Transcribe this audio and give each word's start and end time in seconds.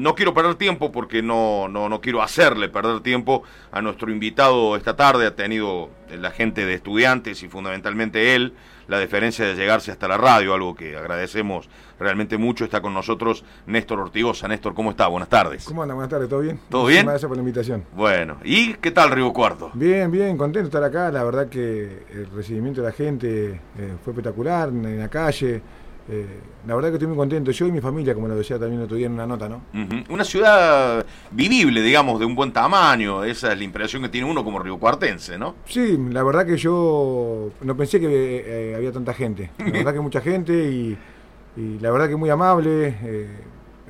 no 0.00 0.14
quiero 0.14 0.34
perder 0.34 0.54
tiempo 0.54 0.90
porque 0.90 1.22
no, 1.22 1.68
no, 1.68 1.88
no 1.88 2.00
quiero 2.00 2.22
hacerle 2.22 2.68
perder 2.68 3.00
tiempo 3.00 3.42
a 3.70 3.82
nuestro 3.82 4.10
invitado 4.10 4.76
esta 4.76 4.96
tarde. 4.96 5.26
Ha 5.26 5.36
tenido 5.36 5.90
la 6.10 6.30
gente 6.30 6.64
de 6.64 6.74
estudiantes 6.74 7.42
y 7.42 7.48
fundamentalmente 7.48 8.34
él 8.34 8.54
la 8.88 8.98
deferencia 8.98 9.46
de 9.46 9.54
llegarse 9.54 9.92
hasta 9.92 10.08
la 10.08 10.16
radio, 10.16 10.52
algo 10.52 10.74
que 10.74 10.96
agradecemos 10.96 11.68
realmente 11.98 12.38
mucho. 12.38 12.64
Está 12.64 12.80
con 12.80 12.92
nosotros 12.92 13.44
Néstor 13.66 14.00
Ortigosa. 14.00 14.48
Néstor, 14.48 14.74
¿cómo 14.74 14.90
está? 14.90 15.06
Buenas 15.06 15.28
tardes. 15.28 15.64
¿Cómo 15.64 15.82
anda? 15.82 15.94
Buenas 15.94 16.10
tardes, 16.10 16.28
¿todo 16.28 16.40
bien? 16.40 16.58
¿Todo 16.68 16.86
bien? 16.86 17.06
Gracias 17.06 17.28
por 17.28 17.36
la 17.36 17.42
invitación. 17.42 17.84
Bueno, 17.94 18.38
¿y 18.42 18.74
qué 18.74 18.90
tal 18.90 19.10
Río 19.10 19.32
Cuarto? 19.32 19.70
Bien, 19.74 20.10
bien, 20.10 20.36
contento 20.36 20.68
de 20.68 20.76
estar 20.76 20.82
acá. 20.82 21.12
La 21.12 21.22
verdad 21.22 21.48
que 21.48 22.04
el 22.12 22.26
recibimiento 22.34 22.80
de 22.80 22.88
la 22.88 22.92
gente 22.92 23.50
eh, 23.78 23.94
fue 24.02 24.12
espectacular 24.12 24.70
en 24.70 24.98
la 24.98 25.08
calle. 25.08 25.62
Eh, 26.12 26.26
la 26.66 26.74
verdad 26.74 26.88
que 26.88 26.94
estoy 26.94 27.06
muy 27.06 27.16
contento, 27.16 27.52
yo 27.52 27.66
y 27.68 27.72
mi 27.72 27.80
familia, 27.80 28.14
como 28.14 28.26
lo 28.26 28.34
decía 28.34 28.58
también 28.58 28.82
otro 28.82 28.96
día 28.96 29.06
en 29.06 29.12
una 29.12 29.28
nota, 29.28 29.48
¿no? 29.48 29.62
Una 30.08 30.24
ciudad 30.24 31.06
vivible, 31.30 31.82
digamos, 31.82 32.18
de 32.18 32.26
un 32.26 32.34
buen 32.34 32.52
tamaño, 32.52 33.22
esa 33.22 33.52
es 33.52 33.58
la 33.58 33.64
impresión 33.64 34.02
que 34.02 34.08
tiene 34.08 34.28
uno 34.28 34.42
como 34.42 34.58
río 34.58 34.76
cuartense, 34.76 35.38
¿no? 35.38 35.54
Sí, 35.66 35.96
la 36.10 36.24
verdad 36.24 36.44
que 36.44 36.56
yo 36.56 37.50
no 37.62 37.76
pensé 37.76 38.00
que 38.00 38.42
eh, 38.44 38.74
había 38.74 38.90
tanta 38.90 39.14
gente, 39.14 39.52
la 39.58 39.64
verdad 39.70 39.92
que 39.94 40.00
mucha 40.00 40.20
gente 40.20 40.52
y, 40.52 40.98
la 41.80 41.90
verdad 41.90 42.08
que 42.08 42.16
muy 42.16 42.30
amable, 42.30 42.96
eh, 43.02 43.28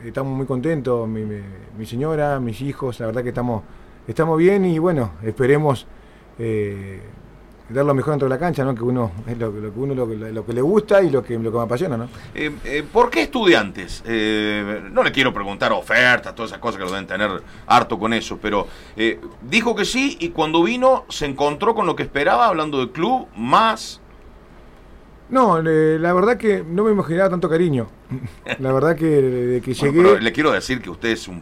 estamos 0.05 0.37
muy 0.37 0.47
contentos, 0.47 1.09
mi, 1.09 1.87
señora, 1.87 2.39
mis 2.39 2.61
hijos, 2.61 3.01
la 3.01 3.07
verdad 3.07 3.23
que 3.23 3.31
estamos, 3.31 3.63
estamos 4.07 4.39
bien 4.39 4.65
y 4.67 4.79
bueno, 4.79 5.13
esperemos 5.23 5.87
dar 7.73 7.85
lo 7.85 7.95
mejor 7.95 8.13
dentro 8.13 8.29
de 8.29 8.35
la 8.35 8.39
cancha, 8.39 8.65
¿no? 8.65 8.75
Que 8.75 8.83
uno 8.83 9.13
es 9.27 9.39
lo, 9.39 9.53
que 9.53 9.59
uno 9.77 9.95
lo, 9.95 10.09
que 10.47 10.53
le 10.53 10.61
gusta 10.61 11.03
y 11.03 11.11
lo 11.11 11.23
que, 11.23 11.39
lo 11.39 11.51
que 11.51 11.59
me 11.59 11.65
apasiona, 11.65 11.97
¿no? 11.97 12.09
Eh, 12.35 12.51
eh, 12.65 12.85
¿Por 12.91 13.11
qué 13.11 13.23
estudiantes? 13.23 14.03
Eh, 14.07 14.89
no 14.91 15.03
le 15.03 15.13
quiero 15.13 15.33
preguntar 15.33 15.73
ofertas, 15.73 16.35
todas 16.35 16.51
esas 16.51 16.61
cosas 16.61 16.79
que 16.79 16.85
lo 16.85 16.91
deben 16.91 17.07
tener 17.07 17.43
harto 17.67 17.99
con 17.99 18.13
eso, 18.13 18.39
pero 18.41 18.67
dijo 19.43 19.75
que 19.75 19.85
sí 19.85 20.17
y 20.21 20.31
cuando 20.31 20.63
vino 20.63 21.05
se 21.09 21.27
encontró 21.27 21.75
con 21.75 21.87
lo 21.87 21.95
que 21.95 22.03
esperaba, 22.03 22.47
hablando 22.47 22.79
del 22.79 22.91
club, 22.91 23.29
más. 23.37 24.01
No, 25.29 25.63
la 25.63 26.13
verdad 26.13 26.37
que 26.37 26.65
no 26.67 26.85
me 26.85 26.91
imaginaba 26.91 27.31
tanto 27.31 27.49
cariño. 27.49 27.87
La 28.59 28.73
verdad 28.73 28.97
que 28.97 29.07
de 29.07 29.61
que 29.61 29.75
llegué. 29.75 30.21
le 30.21 30.33
quiero 30.33 30.51
decir 30.51 30.83
que 30.83 30.91
usted 30.91 31.11
es 31.11 31.29
un 31.29 31.41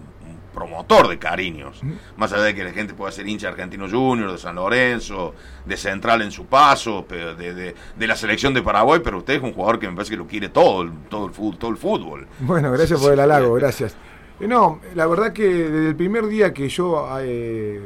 promotor 0.79 1.09
de 1.09 1.19
cariños. 1.19 1.81
Más 2.17 2.33
allá 2.33 2.45
de 2.45 2.55
que 2.55 2.65
la 2.65 2.71
gente 2.71 2.95
pueda 2.95 3.11
ser 3.13 3.27
hincha 3.27 3.49
argentino 3.49 3.89
junior, 3.89 4.33
de 4.33 4.39
San 4.39 4.57
Lorenzo, 4.57 5.35
de 5.65 5.77
Central 5.77 6.23
en 6.23 6.31
su 6.31 6.47
paso, 6.47 7.07
de, 7.09 7.75
de, 7.97 8.07
la 8.07 8.17
selección 8.17 8.55
de 8.55 8.63
Paraguay, 8.63 9.01
pero 9.03 9.19
usted 9.19 9.35
es 9.35 9.43
un 9.43 9.53
jugador 9.53 9.79
que 9.79 9.89
me 9.89 9.95
parece 9.95 10.13
que 10.13 10.17
lo 10.17 10.27
quiere 10.27 10.49
todo, 10.49 10.89
todo, 11.09 11.27
el, 11.27 11.33
fútbol, 11.33 11.59
todo 11.59 11.71
el 11.71 11.77
fútbol. 11.77 12.27
Bueno, 12.41 12.71
gracias 12.73 13.01
por 13.01 13.13
el 13.13 13.21
halago, 13.21 13.55
gracias. 13.55 13.97
Eh, 14.41 14.47
no, 14.47 14.81
la 14.95 15.07
verdad 15.07 15.33
que 15.33 15.47
desde 15.47 15.89
el 15.89 15.97
primer 15.97 16.27
día 16.27 16.53
que 16.53 16.69
yo, 16.69 17.09
eh, 17.21 17.81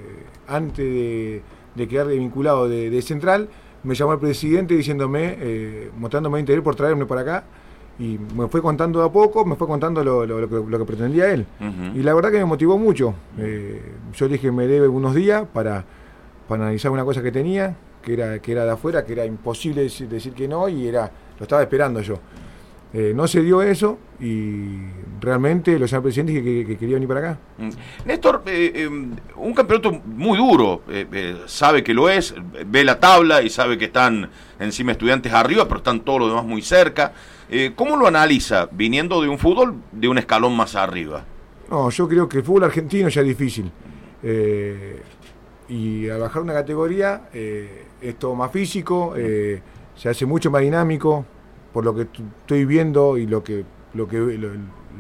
antes 0.49 0.85
de, 0.85 1.43
de, 1.75 1.89
quedar 1.89 2.09
vinculado 2.09 2.69
de, 2.69 3.03
Central, 3.03 3.49
me 3.85 3.95
llamó 3.95 4.13
el 4.13 4.21
presidente 4.21 4.75
diciéndome, 4.75 5.37
eh, 5.41 5.91
mostrándome 5.97 6.39
interés 6.39 6.63
por 6.63 6.77
traerme 6.77 7.07
para 7.07 7.23
acá 7.23 7.45
y 7.99 8.19
me 8.19 8.49
fue 8.49 8.63
contando 8.63 9.01
de 9.01 9.07
a 9.07 9.09
poco, 9.11 9.45
me 9.45 9.57
fue 9.57 9.67
contando 9.67 10.03
lo, 10.03 10.27
lo, 10.27 10.79
que, 10.79 10.85
pretendía 10.85 11.31
él. 11.31 11.47
Y 11.95 12.03
la 12.03 12.15
verdad 12.15 12.31
que 12.31 12.39
me 12.39 12.45
motivó 12.45 12.79
mucho. 12.79 13.15
Eh, 13.39 13.83
yo 14.15 14.27
le 14.27 14.35
dije 14.35 14.51
me 14.51 14.67
debe 14.67 14.89
unos 14.89 15.15
días 15.15 15.45
para, 15.53 15.85
para 16.49 16.65
analizar 16.65 16.91
una 16.91 17.05
cosa 17.05 17.23
que 17.23 17.31
tenía, 17.31 17.77
que 18.03 18.15
era, 18.15 18.39
que 18.41 18.53
era 18.53 18.65
de 18.65 18.73
afuera, 18.73 19.05
que 19.05 19.13
era 19.13 19.25
imposible 19.25 19.83
decir, 19.83 20.33
que 20.33 20.49
no, 20.49 20.69
y 20.69 20.89
era 20.89 21.11
lo 21.39 21.45
estaba 21.45 21.63
esperando 21.63 22.01
yo. 22.01 22.19
Eh, 22.95 23.13
no 23.15 23.27
se 23.27 23.43
dio 23.43 23.63
eso 23.63 23.99
y 24.21 24.77
realmente 25.19 25.79
los 25.79 25.89
señor 25.89 26.03
presidente 26.03 26.35
que, 26.43 26.67
que, 26.67 26.77
quería 26.77 26.97
venir 26.97 27.09
para 27.09 27.21
acá. 27.21 27.39
Mm. 27.57 27.71
Néstor, 28.05 28.43
eh, 28.47 28.87
un 28.87 29.55
campeonato 29.55 29.93
muy 29.93 30.37
duro, 30.37 30.83
sabe 31.47 31.83
que 31.83 31.95
lo 31.95 32.11
es, 32.11 32.35
ve 32.67 32.85
la 32.85 33.01
tabla 33.01 33.41
y 33.41 33.49
sabe 33.49 33.79
que 33.79 33.87
están 33.87 34.29
encima 34.61 34.93
estudiantes 34.93 35.33
arriba, 35.33 35.65
pero 35.65 35.79
están 35.79 36.01
todos 36.01 36.21
los 36.21 36.29
demás 36.29 36.45
muy 36.45 36.61
cerca. 36.61 37.13
Eh, 37.55 37.73
¿Cómo 37.77 37.99
lo 37.99 38.07
analiza 38.07 38.67
viniendo 38.73 39.21
de 39.21 39.29
un 39.29 39.39
fútbol 39.39 39.75
de 39.93 40.09
un 40.09 40.17
escalón 40.17 40.57
más 40.57 40.75
arriba? 40.75 41.23
No, 41.71 41.91
yo 41.91 42.09
creo 42.09 42.27
que 42.27 42.39
el 42.39 42.45
fútbol 42.45 42.65
argentino 42.65 43.11
ya 43.11 43.21
es 43.21 43.27
difícil. 43.27 43.71
Eh, 44.23 45.03
y 45.69 46.09
al 46.09 46.21
bajar 46.21 46.41
una 46.41 46.55
categoría 46.55 47.29
eh, 47.35 47.85
es 48.01 48.19
todo 48.19 48.35
más 48.35 48.51
físico, 48.51 49.15
se 49.15 50.09
hace 50.09 50.25
mucho 50.25 50.51
más 50.51 50.63
dinámico, 50.63 51.27
por 51.73 51.85
lo 51.85 51.95
que 51.95 52.03
estoy 52.03 52.65
viendo 52.65 53.17
y 53.17 53.27
lo 53.27 53.43
que, 53.43 53.65
lo 53.95 54.07
que, 54.09 54.19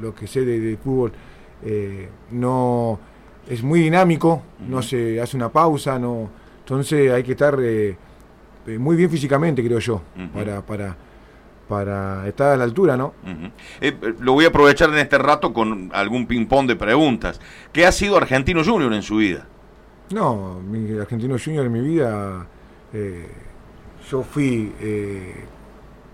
lo, 0.00 0.14
que 0.14 0.26
sé 0.26 0.44
de, 0.44 0.76
fútbol. 0.76 1.12
no 2.30 2.98
es 3.48 3.62
muy 3.62 3.80
dinámico, 3.80 4.42
no 4.68 4.82
se 4.82 5.20
hace 5.20 5.36
una 5.36 5.50
pausa, 5.50 5.98
no 5.98 6.30
entonces 6.60 7.12
hay 7.12 7.22
que 7.22 7.32
estar 7.32 7.58
muy 8.78 8.96
bien 8.96 9.10
físicamente, 9.10 9.64
creo 9.64 9.78
yo, 9.78 10.02
para, 10.32 10.64
para 10.64 10.96
para 11.72 12.28
estar 12.28 12.52
a 12.52 12.56
la 12.58 12.64
altura, 12.64 12.98
¿no? 12.98 13.14
Eh, 13.80 13.96
lo 14.20 14.34
voy 14.34 14.44
a 14.44 14.48
aprovechar 14.48 14.90
en 14.90 14.98
este 14.98 15.16
rato 15.16 15.54
con 15.54 15.90
algún 15.94 16.26
ping-pong 16.26 16.66
de 16.66 16.76
preguntas. 16.76 17.40
¿Qué 17.72 17.86
ha 17.86 17.92
sido 17.92 18.18
Argentino 18.18 18.62
Junior 18.62 18.92
en 18.92 19.00
su 19.00 19.16
vida? 19.16 19.46
No, 20.10 20.60
mi 20.60 20.98
Argentino 20.98 21.36
Junior 21.42 21.64
en 21.64 21.72
mi 21.72 21.80
vida, 21.80 22.46
eh, 22.92 23.26
yo 24.10 24.22
fui, 24.22 24.70
eh, 24.80 25.44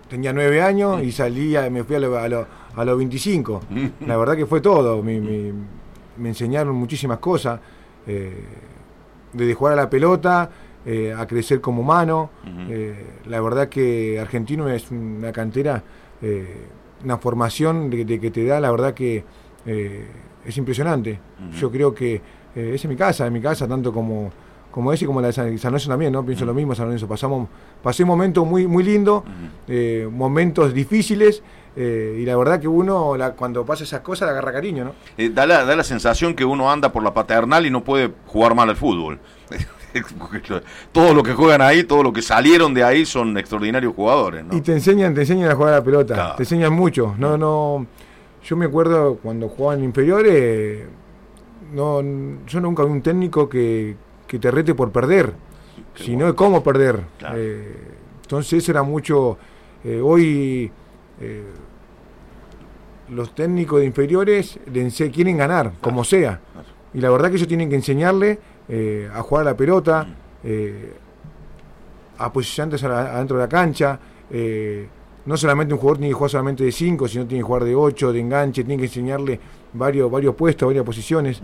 tenía 0.09 0.33
nueve 0.33 0.61
años 0.61 1.01
y 1.03 1.11
salía, 1.11 1.69
me 1.69 1.83
fui 1.83 1.95
a, 1.95 1.99
los 1.99 2.97
25. 2.97 3.61
La 4.05 4.17
verdad 4.17 4.35
que 4.35 4.45
fue 4.45 4.61
todo, 4.61 5.01
me, 5.03 5.19
me 5.19 6.29
enseñaron 6.29 6.75
muchísimas 6.75 7.19
cosas, 7.19 7.59
desde 8.05 9.53
jugar 9.53 9.73
a 9.73 9.75
la 9.77 9.89
pelota, 9.89 10.49
eh, 10.85 11.13
a 11.15 11.27
crecer 11.27 11.59
como 11.59 11.81
humano. 11.81 12.29
Eh, 12.69 12.95
la 13.25 13.41
verdad 13.41 13.67
que 13.67 14.17
Argentino 14.19 14.69
es 14.69 14.89
una 14.91 15.31
cantera, 15.31 15.83
eh, 16.21 16.67
una 17.03 17.17
formación 17.17 17.89
de, 17.89 18.19
que 18.19 18.31
te 18.31 18.45
da, 18.45 18.59
la 18.59 18.71
verdad 18.71 18.93
que 18.93 19.23
es 19.65 20.57
impresionante. 20.57 21.19
Yo 21.59 21.69
creo 21.69 21.93
que 21.93 22.21
es 22.55 22.85
mi 22.85 22.95
casa, 22.95 23.27
en 23.27 23.33
mi 23.33 23.41
casa, 23.41 23.67
tanto 23.67 23.93
como 23.93 24.31
como 24.71 24.93
ese 24.93 25.05
y 25.05 25.07
como 25.07 25.21
la 25.21 25.27
de 25.27 25.33
San, 25.33 25.55
Lorenzo 25.63 25.89
también, 25.89 26.13
¿no? 26.13 26.25
Pienso 26.25 26.45
lo 26.45 26.53
mismo, 26.53 26.75
San 26.75 26.85
Lorenzo. 26.85 27.07
Pasamos, 27.07 27.47
pasé 27.81 28.05
momentos 28.05 28.45
muy, 28.45 28.67
muy 28.67 28.83
lindos, 28.83 29.23
momentos 30.11 30.73
difíciles, 30.73 31.41
y 31.75 32.25
la 32.25 32.35
verdad 32.37 32.59
que 32.59 32.67
uno, 32.67 33.15
cuando 33.35 33.65
pasa 33.65 33.83
esas 33.83 34.01
cosas, 34.01 34.27
le 34.27 34.31
agarra 34.31 34.51
cariño, 34.51 34.85
¿no? 34.85 34.93
da, 35.31 35.45
la, 35.45 35.65
da 35.65 35.75
la 35.75 35.83
sensación 35.83 36.35
que 36.35 36.45
uno 36.45 36.71
anda 36.71 36.91
por 36.91 37.03
la 37.03 37.13
paternal 37.13 37.65
y 37.65 37.69
no 37.69 37.83
puede 37.83 38.11
jugar 38.27 38.53
mal 38.53 38.69
al 38.69 38.75
fútbol. 38.75 39.19
todo 40.91 41.13
lo 41.13 41.23
que 41.23 41.33
juegan 41.33 41.61
ahí, 41.61 41.83
todo 41.83 42.03
lo 42.03 42.13
que 42.13 42.21
salieron 42.21 42.73
de 42.73 42.83
ahí 42.83 43.05
son 43.05 43.37
extraordinarios 43.37 43.93
jugadores. 43.95 44.45
Y 44.51 44.61
te 44.61 44.73
enseñan, 44.73 45.13
te 45.13 45.21
enseñan 45.21 45.51
a 45.51 45.55
jugar 45.55 45.73
a 45.73 45.77
la 45.77 45.83
pelota, 45.83 46.35
te 46.35 46.43
enseñan 46.43 46.73
mucho. 46.73 47.15
No, 47.17 47.37
no. 47.37 47.85
Yo 48.43 48.55
me 48.55 48.65
acuerdo 48.65 49.17
cuando 49.21 49.49
jugaban 49.49 49.83
inferiores, 49.83 50.85
no, 51.73 52.01
yo 52.47 52.59
nunca 52.61 52.83
vi 52.83 52.91
un 52.91 53.01
técnico 53.01 53.49
que, 53.49 53.95
te 54.37 54.51
rete 54.51 54.75
por 54.75 54.91
perder, 54.91 55.33
sino 55.95 56.27
de 56.27 56.35
cómo 56.35 56.61
perder. 56.61 57.01
Eh, 57.33 57.75
entonces 58.21 58.67
era 58.69 58.83
mucho. 58.83 59.37
Eh, 59.83 59.99
hoy 60.03 60.71
eh, 61.19 61.43
los 63.09 63.33
técnicos 63.33 63.79
de 63.79 63.87
inferiores 63.87 64.59
quieren 65.11 65.37
ganar, 65.37 65.73
como 65.81 66.03
sea. 66.03 66.39
Y 66.93 66.99
la 66.99 67.09
verdad 67.09 67.29
que 67.29 67.37
ellos 67.37 67.47
tienen 67.47 67.69
que 67.69 67.75
enseñarle 67.75 68.39
eh, 68.67 69.09
a 69.11 69.21
jugar 69.23 69.47
a 69.47 69.51
la 69.51 69.57
pelota, 69.57 70.07
eh, 70.43 70.93
a 72.19 72.31
posicionarse 72.31 72.85
adentro 72.85 73.37
de 73.37 73.43
la 73.43 73.49
cancha. 73.49 73.99
No 75.25 75.37
solamente 75.37 75.73
un 75.73 75.79
jugador 75.79 75.97
tiene 75.97 76.09
que 76.11 76.13
jugar 76.13 76.29
solamente 76.29 76.63
de 76.63 76.71
5, 76.71 77.07
sino 77.07 77.25
tiene 77.25 77.41
que 77.41 77.47
jugar 77.47 77.63
de 77.63 77.75
8, 77.75 78.13
de 78.13 78.19
enganche, 78.19 78.63
tiene 78.63 78.79
que 78.79 78.85
enseñarle 78.87 79.39
varios, 79.73 80.09
varios 80.09 80.35
puestos, 80.35 80.67
varias 80.67 80.85
posiciones. 80.85 81.41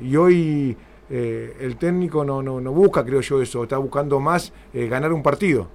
y 0.00 0.16
hoy 0.16 0.76
el 1.12 1.76
técnico 1.76 2.24
no, 2.24 2.42
no, 2.42 2.60
no, 2.60 2.72
busca, 2.72 3.04
creo 3.04 3.20
yo, 3.20 3.42
eso, 3.42 3.62
está 3.62 3.76
buscando 3.78 4.18
más 4.18 4.52
ganar 4.72 5.12
un 5.12 5.22
partido. 5.22 5.68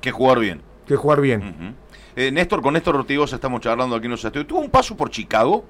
Que 0.00 0.10
jugar 0.10 0.40
bien. 0.40 0.60
Que 0.86 0.96
jugar 0.96 1.20
bien. 1.20 1.76
Néstor, 2.16 2.60
con 2.62 2.74
Néstor 2.74 2.96
Ortigosa 2.96 3.36
estamos 3.36 3.60
charlando 3.60 3.96
aquí 3.96 4.06
en 4.06 4.12
los 4.12 4.24
estudios. 4.24 4.46
¿Tuvo 4.46 4.60
un 4.60 4.70
paso 4.70 4.96
por 4.96 5.10
Chicago? 5.10 5.64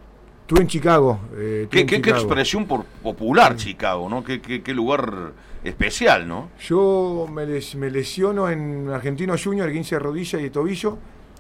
Estuve 0.45 0.61
en 0.61 0.67
Chicago. 0.67 1.21
Eh, 1.37 1.69
¿Qué, 1.71 1.81
expresión 1.81 2.67
por 2.67 2.85
popular 2.85 3.57
Chicago, 3.57 4.11
¿no? 4.11 4.23
Qué, 4.23 4.75
lugar 4.75 5.33
especial, 5.65 6.29
¿no? 6.29 6.51
Yo 6.61 7.27
me, 7.33 7.47
me, 7.47 7.91
lesiono 7.91 8.51
en 8.51 8.91
Argentino 8.91 9.35
Junior, 9.43 9.73
15 9.73 9.95
de 9.95 9.99
rodilla 9.99 10.39
y 10.39 10.43
de 10.43 10.51
tobillo, 10.51 10.99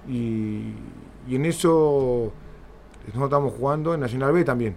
y, 0.08 0.72
en 1.28 1.44
eso 1.44 2.32
nosotros 3.08 3.24
estamos 3.24 3.52
jugando 3.52 3.92
en 3.92 4.00
Nacional 4.00 4.32
B 4.32 4.42
también. 4.42 4.76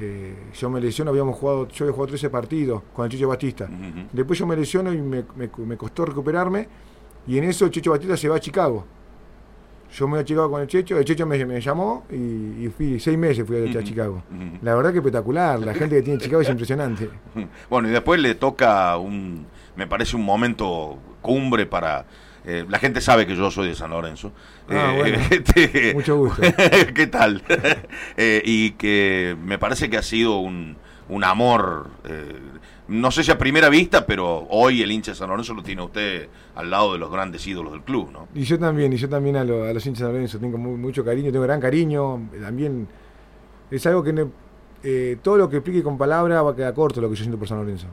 Eh, 0.00 0.34
yo 0.54 0.70
me 0.70 0.80
lesiono, 0.80 1.10
habíamos 1.10 1.36
jugado, 1.36 1.68
yo 1.68 1.84
había 1.84 1.92
jugado 1.92 2.08
13 2.08 2.30
partidos 2.30 2.82
con 2.94 3.04
el 3.04 3.10
Chicho 3.10 3.28
Batista. 3.28 3.68
Después 4.12 4.38
yo 4.38 4.46
me 4.46 4.56
lesiono 4.56 4.92
y 4.92 5.02
me, 5.02 5.24
me, 5.36 5.76
costó 5.76 6.04
recuperarme, 6.04 6.66
y 7.26 7.38
en 7.38 7.44
eso 7.44 7.68
Chicho 7.68 7.90
Batista 7.90 8.16
se 8.16 8.28
va 8.28 8.36
a 8.36 8.40
Chicago. 8.40 8.84
yo 9.92 10.06
me 10.06 10.12
voy 10.12 10.20
a 10.20 10.24
Chicago 10.24 10.50
con 10.50 10.62
el 10.62 10.66
Checho, 10.66 10.98
el 10.98 11.04
Checho 11.04 11.26
me, 11.26 11.44
me 11.44 11.60
llamó 11.60 12.04
y, 12.10 12.68
fui 12.68 12.98
seis 12.98 13.18
meses 13.18 13.46
fui 13.46 13.76
a, 13.76 13.84
Chicago. 13.84 14.22
La 14.62 14.74
verdad 14.74 14.92
que 14.92 14.98
espectacular, 14.98 15.60
la 15.60 15.74
gente 15.74 15.96
que 15.96 16.02
tiene 16.02 16.18
Chicago 16.18 16.40
es 16.42 16.48
impresionante. 16.48 17.10
Bueno, 17.68 17.88
y 17.88 17.92
después 17.92 18.20
le 18.20 18.34
toca 18.34 18.96
un, 18.96 19.46
me 19.76 19.86
parece 19.86 20.16
un 20.16 20.24
momento 20.24 20.98
cumbre 21.20 21.66
para... 21.66 22.06
Eh, 22.44 22.64
la 22.68 22.78
gente 22.78 23.00
sabe 23.00 23.26
que 23.26 23.36
yo 23.36 23.50
soy 23.50 23.68
de 23.68 23.74
San 23.74 23.90
Lorenzo. 23.90 24.32
Ah, 24.68 24.94
eh, 25.04 25.18
este, 25.30 25.94
mucho 25.94 26.16
gusto. 26.16 26.42
¿Qué 26.94 27.06
tal? 27.06 27.42
Eh, 28.16 28.42
y 28.44 28.72
que 28.72 29.36
me 29.42 29.58
parece 29.58 29.88
que 29.88 29.96
ha 29.96 30.02
sido 30.02 30.38
un, 30.38 30.76
un 31.08 31.24
amor 31.24 31.90
no 32.88 33.10
sé 33.10 33.24
si 33.24 33.30
a 33.30 33.38
primera 33.38 33.68
vista, 33.68 34.04
pero 34.06 34.46
hoy 34.50 34.82
el 34.82 34.90
hincha 34.90 35.12
de 35.12 35.14
San 35.14 35.30
Lorenzo 35.30 35.54
lo 35.54 35.62
tiene 35.62 35.82
usted 35.82 36.28
al 36.54 36.70
lado 36.70 36.92
de 36.92 36.98
los 36.98 37.10
grandes 37.10 37.46
ídolos 37.46 37.72
del 37.72 37.82
club, 37.82 38.10
¿no? 38.12 38.28
Y 38.34 38.42
yo 38.42 38.58
también, 38.58 38.92
y 38.92 38.96
yo 38.96 39.08
también 39.08 39.36
a, 39.36 39.44
los 39.44 39.86
hinchas 39.86 40.00
de 40.00 40.04
San 40.04 40.12
Lorenzo 40.12 40.38
tengo 40.38 40.58
mucho 40.58 41.04
cariño, 41.04 41.32
tengo 41.32 41.44
gran 41.44 41.60
cariño, 41.60 42.28
también 42.40 42.88
es 43.70 43.86
algo 43.86 44.02
que 44.02 45.16
todo 45.22 45.38
lo 45.38 45.48
que 45.48 45.56
explique 45.56 45.82
con 45.82 45.96
palabras 45.96 46.44
va 46.44 46.50
a 46.50 46.56
quedar 46.56 46.74
corto 46.74 47.00
lo 47.00 47.08
que 47.08 47.16
yo 47.16 47.22
siento 47.22 47.38
por 47.38 47.48
San 47.48 47.58
Lorenzo. 47.58 47.86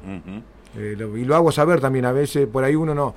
Y 0.76 1.24
lo 1.24 1.36
hago 1.36 1.52
saber 1.52 1.80
también, 1.80 2.06
a 2.06 2.12
veces 2.12 2.48
por 2.48 2.64
ahí 2.64 2.76
uno 2.76 2.94
no 2.94 3.16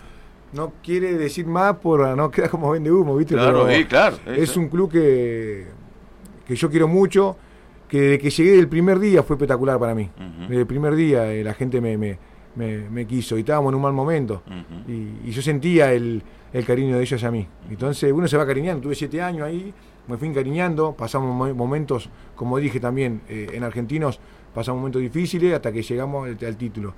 no 0.52 0.72
quiere 0.82 1.14
decir 1.14 1.46
más 1.46 1.76
por 1.76 2.16
no 2.16 2.30
queda 2.30 2.48
como 2.48 2.70
vende 2.70 2.90
humo, 2.90 3.16
¿viste? 3.16 3.34
Claro, 3.34 3.68
sí, 3.70 3.84
claro. 3.84 4.16
Es 4.26 4.56
un 4.56 4.68
club 4.68 4.90
que, 4.90 5.66
que 6.46 6.54
yo 6.54 6.70
quiero 6.70 6.88
mucho 6.88 7.36
que 7.88 8.00
desde 8.00 8.18
que 8.18 8.30
llegué 8.30 8.52
del 8.52 8.68
primer 8.68 8.98
día 8.98 9.22
fue 9.22 9.36
espectacular 9.36 9.78
para 9.78 9.94
mí. 9.94 10.08
Desde 10.48 10.60
el 10.60 10.66
primer 10.66 10.94
día 10.94 11.30
eh, 11.30 11.44
la 11.44 11.52
gente 11.52 11.78
me, 11.78 11.98
me, 11.98 12.18
me, 12.56 13.06
quiso 13.06 13.36
y 13.36 13.40
estábamos 13.40 13.70
en 13.70 13.74
un 13.76 13.82
mal 13.82 13.92
momento. 13.92 14.42
y, 14.88 15.30
yo 15.30 15.42
sentía 15.42 15.92
el, 15.92 16.22
el, 16.54 16.64
cariño 16.64 16.96
de 16.96 17.02
ellos 17.02 17.22
a 17.22 17.30
mí. 17.30 17.46
Entonces 17.68 18.10
uno 18.10 18.26
se 18.28 18.38
va 18.38 18.46
cariñando. 18.46 18.82
Tuve 18.82 18.94
siete 18.94 19.20
años 19.20 19.46
ahí, 19.46 19.74
me 20.08 20.16
fui 20.16 20.28
encariñando. 20.28 20.92
Pasamos 20.92 21.54
momentos, 21.54 22.08
como 22.34 22.56
dije 22.56 22.80
también, 22.80 23.20
eh, 23.28 23.50
en 23.52 23.62
Argentinos 23.62 24.20
pasamos 24.54 24.80
momentos 24.80 25.02
difíciles 25.02 25.54
hasta 25.54 25.72
que 25.72 25.82
llegamos 25.82 26.28
al, 26.28 26.56
título. 26.56 26.94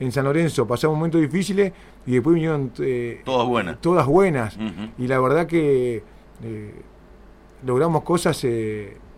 En 0.00 0.12
San 0.12 0.24
Lorenzo 0.24 0.66
pasamos 0.66 0.96
momentos 0.96 1.20
difíciles 1.20 1.72
y 2.06 2.12
después 2.12 2.34
vinieron... 2.34 2.72
Eh, 2.78 3.22
todas 3.24 3.46
buenas. 3.46 3.80
Todas 3.80 4.06
buenas. 4.06 4.56
Y 4.98 5.06
la 5.06 5.20
verdad 5.20 5.46
que 5.46 6.02
logramos 7.64 8.02
cosas 8.02 8.44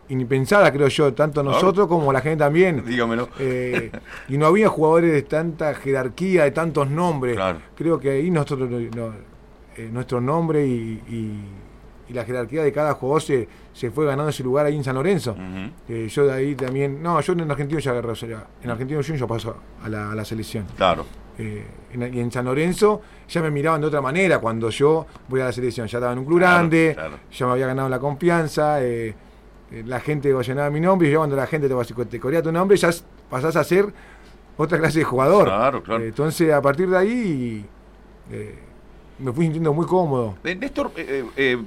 impensada, 0.09 0.73
creo 0.73 0.89
yo, 0.89 1.13
tanto 1.15 1.43
nosotros 1.43 1.87
como 1.87 2.13
la 2.13 2.21
gente 2.21 2.39
también. 2.39 2.85
Dígamelo. 2.85 3.29
Eh, 3.39 3.91
y 4.29 4.39
no 4.39 4.47
había 4.47 4.69
jugadores 4.69 5.13
de 5.13 5.23
tanta 5.23 5.75
jerarquía, 5.75 6.45
de 6.45 6.51
tantos 6.51 6.89
nombres. 6.91 7.39
Creo 7.77 7.99
que 7.99 8.11
ahí 8.11 8.31
nosotros, 8.31 8.71
eh, 9.77 9.91
nuestro 9.93 10.21
nombre 10.21 10.67
y, 10.67 11.41
la 12.15 12.25
jerarquía 12.25 12.63
de 12.63 12.73
cada 12.73 12.95
jugador 12.95 13.23
se, 13.23 13.49
se 13.73 13.91
fue 13.91 14.07
ganando 14.07 14.31
ese 14.31 14.43
lugar 14.43 14.67
ahí 14.67 14.77
en 14.77 14.85
San 14.85 14.95
Lorenzo. 14.95 15.37
Eh, 15.89 16.09
yo 16.11 16.27
de 16.27 16.33
ahí 16.33 16.55
también. 16.55 17.03
No, 17.03 17.21
yo 17.21 17.33
en 17.33 17.51
Argentina 17.51 17.81
ya 17.81 17.91
agarré. 17.93 18.13
En 18.63 18.71
Argentina 18.71 19.01
yo, 19.01 19.15
yo 19.15 19.27
paso 19.27 19.57
a 19.83 19.89
la, 19.89 20.13
a 20.13 20.15
la 20.15 20.25
selección. 20.25 20.67
Claro. 20.77 21.05
en, 21.39 22.15
y 22.15 22.21
en 22.21 22.33
San 22.33 22.45
Lorenzo 22.45 23.01
ya 23.29 23.43
me 23.43 23.51
miraban 23.51 23.81
de 23.81 23.87
otra 23.87 24.01
manera 24.01 24.39
cuando 24.39 24.71
yo 24.71 25.07
voy 25.29 25.41
a 25.41 25.45
la 25.45 25.53
selección. 25.53 25.87
Ya 25.87 25.99
estaba 25.99 26.13
en 26.13 26.19
un 26.21 26.25
club 26.25 26.39
grande, 26.39 26.97
ya 27.33 27.47
me 27.47 27.53
había 27.53 27.67
ganado 27.67 27.89
la 27.89 27.99
confianza. 27.99 28.83
Eh, 28.83 29.15
eh, 29.71 29.83
la 29.87 30.01
gente 30.01 30.33
va 30.33 30.41
a 30.41 30.43
llenar 30.43 30.71
mi 30.71 30.81
nombre 30.81 31.09
y 31.09 31.11
yo 31.13 31.19
cuando 31.19 31.37
la 31.37 31.47
gente 31.47 31.69
te, 31.69 32.05
te 32.07 32.21
corea 32.21 32.43
tu 32.43 32.51
nombre 32.51 32.77
ya 32.79 32.91
pasás 33.29 33.55
a 33.55 33.63
ser 33.65 33.93
otra 34.57 34.79
clase 34.79 35.01
de 35.01 35.05
jugador. 35.05 35.45
Claro, 35.45 35.83
claro. 35.83 36.03
Eh, 36.03 36.09
entonces 36.09 36.53
a 36.53 36.63
partir 36.63 36.89
de 36.89 36.97
ahí 36.97 37.67
eh, 38.33 38.59
me 39.19 39.33
fui 39.33 39.47
sintiendo 39.47 39.73
muy 39.73 39.87
cómodo. 39.87 40.37
Néstor, 40.43 40.93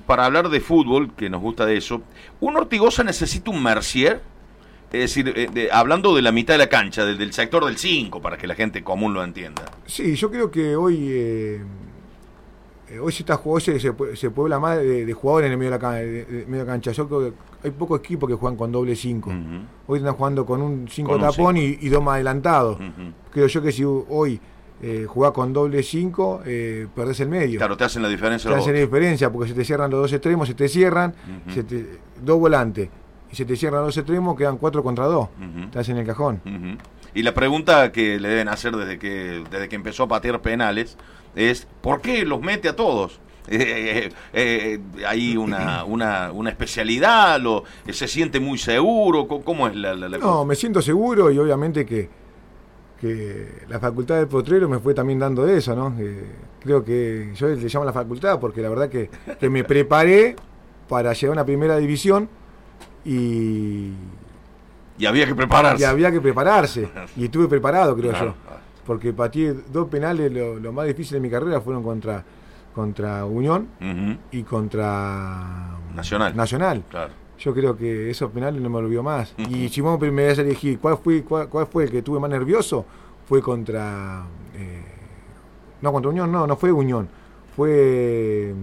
para 0.06 0.26
hablar 0.26 0.50
de 0.50 0.60
fútbol, 0.60 1.12
que 1.16 1.30
nos 1.30 1.42
gusta 1.42 1.66
de 1.66 1.78
eso, 1.78 2.02
¿un 2.40 2.58
Ortigosa 2.58 3.04
necesita 3.04 3.52
un 3.52 3.62
Mercier? 3.62 4.22
Es 4.92 5.16
decir, 5.16 5.70
hablando 5.72 6.14
de 6.16 6.22
la 6.22 6.34
mitad 6.34 6.56
de 6.56 6.58
la 6.58 6.68
cancha, 6.68 7.06
del, 7.06 7.32
sector 7.32 7.66
del 7.66 7.78
5, 7.78 8.22
para 8.22 8.38
que 8.38 8.46
la 8.46 8.56
gente 8.56 8.84
común 8.84 9.14
lo 9.14 9.24
entienda. 9.24 9.64
Sí, 9.86 10.16
yo 10.16 10.30
creo 10.30 10.52
que 10.52 10.76
hoy 10.76 11.08
eh, 12.92 13.00
hoy 13.00 13.12
se, 13.12 13.24
está, 13.24 13.40
se, 13.60 13.80
se, 14.16 14.32
puebla 14.32 14.60
más 14.60 14.80
de, 14.80 15.14
jugadores 15.14 15.48
en 15.48 15.54
el 15.54 15.58
medio 15.58 15.72
de 15.72 15.80
la, 15.80 15.92
de, 15.94 16.46
medio 16.48 16.66
cancha. 16.66 16.92
Yo 16.92 17.08
creo 17.08 17.22
que 17.22 17.34
hay 17.64 17.72
pocos 17.72 18.00
equipos 18.00 18.30
que 18.30 18.36
juegan 18.36 18.58
con 18.58 18.72
doble 18.72 18.96
5. 18.96 19.32
Hoy 19.88 20.00
están 20.00 20.14
jugando 20.16 20.46
con 20.46 20.62
un 20.62 20.88
5 20.90 21.20
tapón 21.20 21.58
y, 21.58 21.76
dos 21.90 22.04
más 22.04 22.16
adelantados. 22.16 22.78
Creo 23.32 23.48
yo 23.48 23.62
que 23.62 23.72
si 23.72 23.84
hoy 23.86 24.40
eh, 24.82 25.06
jugás 25.08 25.32
con 25.32 25.54
doble 25.54 25.84
5, 25.84 26.42
eh, 26.46 26.88
perdés 26.96 27.20
el 27.20 27.30
medio. 27.30 27.60
Claro, 27.60 27.78
te 27.78 27.84
hacen 27.84 28.02
la 28.02 28.10
diferencia. 28.10 28.50
Te 28.50 28.58
hacen 28.58 28.74
la 28.74 28.80
diferencia 28.80 29.32
porque 29.32 29.50
se 29.50 29.56
te 29.56 29.64
cierran 29.64 29.92
los 29.92 30.02
dos 30.02 30.14
extremos, 30.14 30.48
se 30.48 30.54
te 30.54 30.68
cierran, 30.68 31.14
dos 32.22 32.40
volantes. 32.40 32.90
Y 33.32 33.36
se 33.36 33.46
te 33.46 33.56
cierran 33.56 33.82
los 33.82 33.90
dos 33.90 33.98
extremos, 33.98 34.36
quedan 34.36 34.58
cuatro 34.58 34.84
contra 34.84 35.06
dos. 35.06 35.30
Te 35.72 35.80
hacen 35.80 35.98
el 35.98 36.06
cajón. 36.06 36.42
Y 37.14 37.24
la 37.24 37.34
pregunta 37.34 37.92
que 37.92 38.20
le 38.20 38.30
deben 38.30 38.48
hacer 38.48 38.76
desde 38.76 38.98
que, 38.98 39.44
desde 39.52 39.70
que 39.70 39.76
empezó 39.76 40.04
a 40.04 40.08
patear 40.08 40.42
penales 40.42 40.98
es 41.36 41.68
¿por 41.82 42.02
qué 42.02 42.26
los 42.26 42.42
mete 42.42 42.70
a 42.70 42.76
todos? 42.76 43.20
Eh, 43.50 44.12
eh, 44.34 44.80
eh, 44.96 45.06
hay 45.06 45.36
una, 45.36 45.84
una, 45.84 46.32
una 46.32 46.52
especialidad, 46.52 47.40
lo, 47.42 47.64
se 47.90 48.08
siente 48.08 48.40
muy 48.40 48.60
seguro, 48.60 49.28
¿cómo 49.28 49.68
es 49.68 49.76
la, 49.76 49.96
No, 49.96 50.46
me 50.46 50.56
siento 50.56 50.82
seguro 50.82 51.32
y 51.32 51.40
obviamente 51.40 51.86
que, 51.86 52.08
que 53.02 53.64
la 53.68 53.80
facultad 53.80 54.18
del 54.18 54.28
potrero 54.28 54.70
me 54.70 54.80
fue 54.80 54.94
también 54.94 55.20
dando 55.20 55.48
eso, 55.48 55.76
¿no? 55.76 55.96
creo 56.62 56.86
que 56.86 57.32
yo 57.36 57.48
le 57.48 57.56
llamo 57.56 57.86
la 57.86 57.94
facultad 57.94 58.40
porque 58.40 58.62
la 58.62 58.70
verdad 58.70 58.88
que, 58.88 59.10
que 59.40 59.50
me 59.50 59.64
preparé 59.64 60.36
para 60.88 61.12
llegar 61.14 61.30
a 61.30 61.34
una 61.34 61.46
primera 61.46 61.78
división 61.78 62.30
y... 63.04 63.92
Y 65.00 65.06
había 65.08 65.26
que 65.26 65.34
prepararse. 65.34 65.82
Y 65.82 65.86
había 65.86 66.12
que 66.12 66.22
prepararse. 66.22 66.88
Y 67.18 67.26
estuve 67.26 67.48
preparado, 67.48 67.96
creo 67.96 68.12
yo 68.14 68.36
porque 68.86 69.14
pateé 69.14 69.54
dos 69.72 69.88
penales, 69.88 70.32
lo, 70.32 70.72
más 70.72 70.88
difícil 70.88 71.16
de 71.16 71.22
mi 71.22 71.30
carrera 71.30 71.62
fueron 71.62 71.84
contra, 71.84 72.24
contra 72.74 73.26
Unión 73.26 73.68
y 74.32 74.44
contra 74.44 75.78
Nacional. 75.96 76.36
Nacional. 76.36 76.84
Yo 77.42 77.54
creo 77.56 77.76
que 77.76 78.12
esos 78.12 78.30
penales 78.32 78.62
no 78.62 78.70
me 78.70 78.78
olvido 78.78 79.02
más. 79.02 79.34
Y 79.38 79.82
vos 79.82 80.00
me 80.00 80.24
das 80.24 80.38
a 80.38 80.42
elegir 80.42 80.80
cuál 80.80 80.98
fue, 80.98 81.24
cuál, 81.24 81.68
fue 81.68 81.86
el 81.86 81.92
que 81.92 82.04
tuve 82.04 82.20
más 82.20 82.30
nervioso, 82.30 82.86
fue 83.28 83.42
contra... 83.42 84.24
Eh, 84.56 84.84
no, 85.82 85.92
contra 85.92 86.12
Unión, 86.12 86.32
no, 86.32 86.46
no 86.46 86.56
fue 86.56 86.72
Unión. 86.72 87.10
Fue 87.56 88.54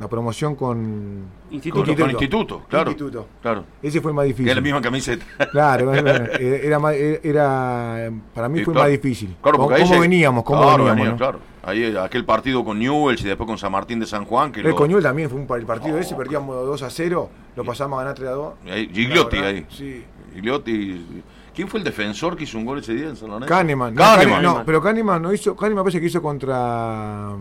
la 0.00 0.08
promoción 0.08 0.56
con 0.56 1.26
Instituto. 1.50 1.94
Con, 1.94 2.10
instituto, 2.10 2.62
claro. 2.66 2.90
Instituto. 2.90 3.26
claro. 3.42 3.64
Ese 3.82 4.00
fue 4.00 4.14
más 4.14 4.24
difícil. 4.24 4.48
Es 4.48 4.56
la 4.56 4.62
misma 4.62 4.80
camiseta. 4.80 5.26
Claro, 5.50 5.92
era, 5.94 6.94
era, 6.94 8.10
para 8.34 8.48
mí 8.48 8.64
fue 8.64 8.72
más 8.72 8.88
difícil. 8.88 9.36
Claro, 9.42 9.58
porque 9.58 9.82
¿Cómo, 9.82 10.00
veníamos? 10.00 10.42
¿Cómo 10.42 10.84
veníamos? 10.84 11.18
Claro. 11.18 11.40
Ahí 11.62 11.94
aquel 11.94 12.24
partido 12.24 12.64
con 12.64 12.78
Newell's 12.78 13.20
y 13.20 13.28
después 13.28 13.46
con 13.46 13.58
San 13.58 13.72
Martín 13.72 14.00
de 14.00 14.06
San 14.06 14.24
Juan. 14.24 14.50
Que 14.50 14.60
el 14.60 14.74
con 14.74 14.88
Newell's 14.88 15.04
también 15.04 15.28
fue 15.28 15.38
un 15.38 15.46
el 15.60 15.66
partido 15.66 15.98
ese, 15.98 16.14
perdíamos 16.14 16.56
2 16.56 16.82
a 16.82 16.88
0, 16.88 17.30
lo 17.56 17.64
pasamos 17.64 17.98
a 17.98 18.02
ganar 18.02 18.16
3 18.16 18.28
a 18.28 18.32
2. 18.32 18.54
Gigliotti 18.90 19.36
ahí. 19.36 19.66
Sí. 19.68 20.04
Gigliotti. 20.32 21.22
¿Quién 21.54 21.68
fue 21.68 21.78
el 21.80 21.84
defensor 21.84 22.36
que 22.36 22.44
hizo 22.44 22.56
un 22.56 22.64
gol 22.64 22.78
ese 22.78 22.94
día 22.94 23.08
en 23.08 23.16
San 23.16 23.28
Lorenzo? 23.28 23.54
Kahneman. 23.54 23.94
Kahneman. 23.94 24.42
No, 24.42 24.62
pero 24.64 24.80
Kahneman 24.80 25.20
no 25.20 25.30
hizo. 25.30 25.54
Kahneman 25.54 25.84
parece 25.84 26.00
que 26.00 26.06
hizo 26.06 26.22
contra. 26.22 27.36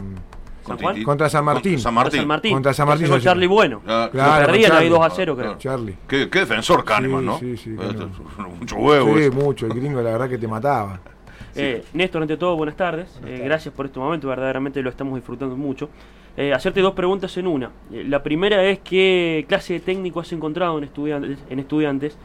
Contra 1.04 1.30
San 1.30 1.46
Martín. 1.46 1.80
San 1.80 1.94
Martín. 1.94 2.28
Contra 2.54 2.74
San 2.74 2.88
Martín. 2.88 3.08
Con 3.08 3.22
Charlie 3.22 3.48
Bueno. 3.48 3.82
Claro, 3.82 4.46
Perdían 4.46 4.74
ahí 4.74 4.90
2 4.90 5.00
a 5.02 5.10
0, 5.10 5.36
creo. 5.38 5.58
Charlie. 5.58 5.96
Qué, 6.08 6.30
qué 6.30 6.40
defensor 6.40 6.84
Kahneman, 6.84 7.26
¿no? 7.26 7.40
Sí, 7.40 7.58
sí. 7.58 7.76
Mucho 8.60 8.76
huevo. 8.78 9.18
Sí, 9.18 9.30
mucho. 9.30 9.66
El 9.66 9.74
gringo, 9.74 10.02
la 10.02 10.12
verdad, 10.12 10.30
que 10.30 10.38
te 10.38 10.48
mataba. 10.48 11.00
Eh, 11.56 11.84
Néstor, 11.94 12.22
ante 12.22 12.38
todo, 12.38 12.56
buenas 12.56 12.76
tardes. 12.76 13.20
Eh, 13.26 13.42
gracias 13.44 13.74
por 13.74 13.86
este 13.86 14.00
momento, 14.00 14.28
verdaderamente 14.28 14.82
lo 14.82 14.90
estamos 14.90 15.16
disfrutando 15.16 15.56
mucho. 15.56 15.90
Eh, 16.38 16.54
hacerte 16.54 16.82
dos 16.82 16.94
preguntas 16.94 17.36
en 17.38 17.48
una. 17.48 17.72
Eh, 17.92 18.06
la 18.08 18.24
primera 18.24 18.64
es 18.64 18.80
qué 18.80 19.46
clase 19.48 19.74
de 19.74 19.80
técnico 19.80 20.20
has 20.20 20.32
encontrado 20.32 20.78
en 20.78 20.86
estudiantes, 20.86 21.40
en 21.50 21.60
estudiantes 21.60 22.18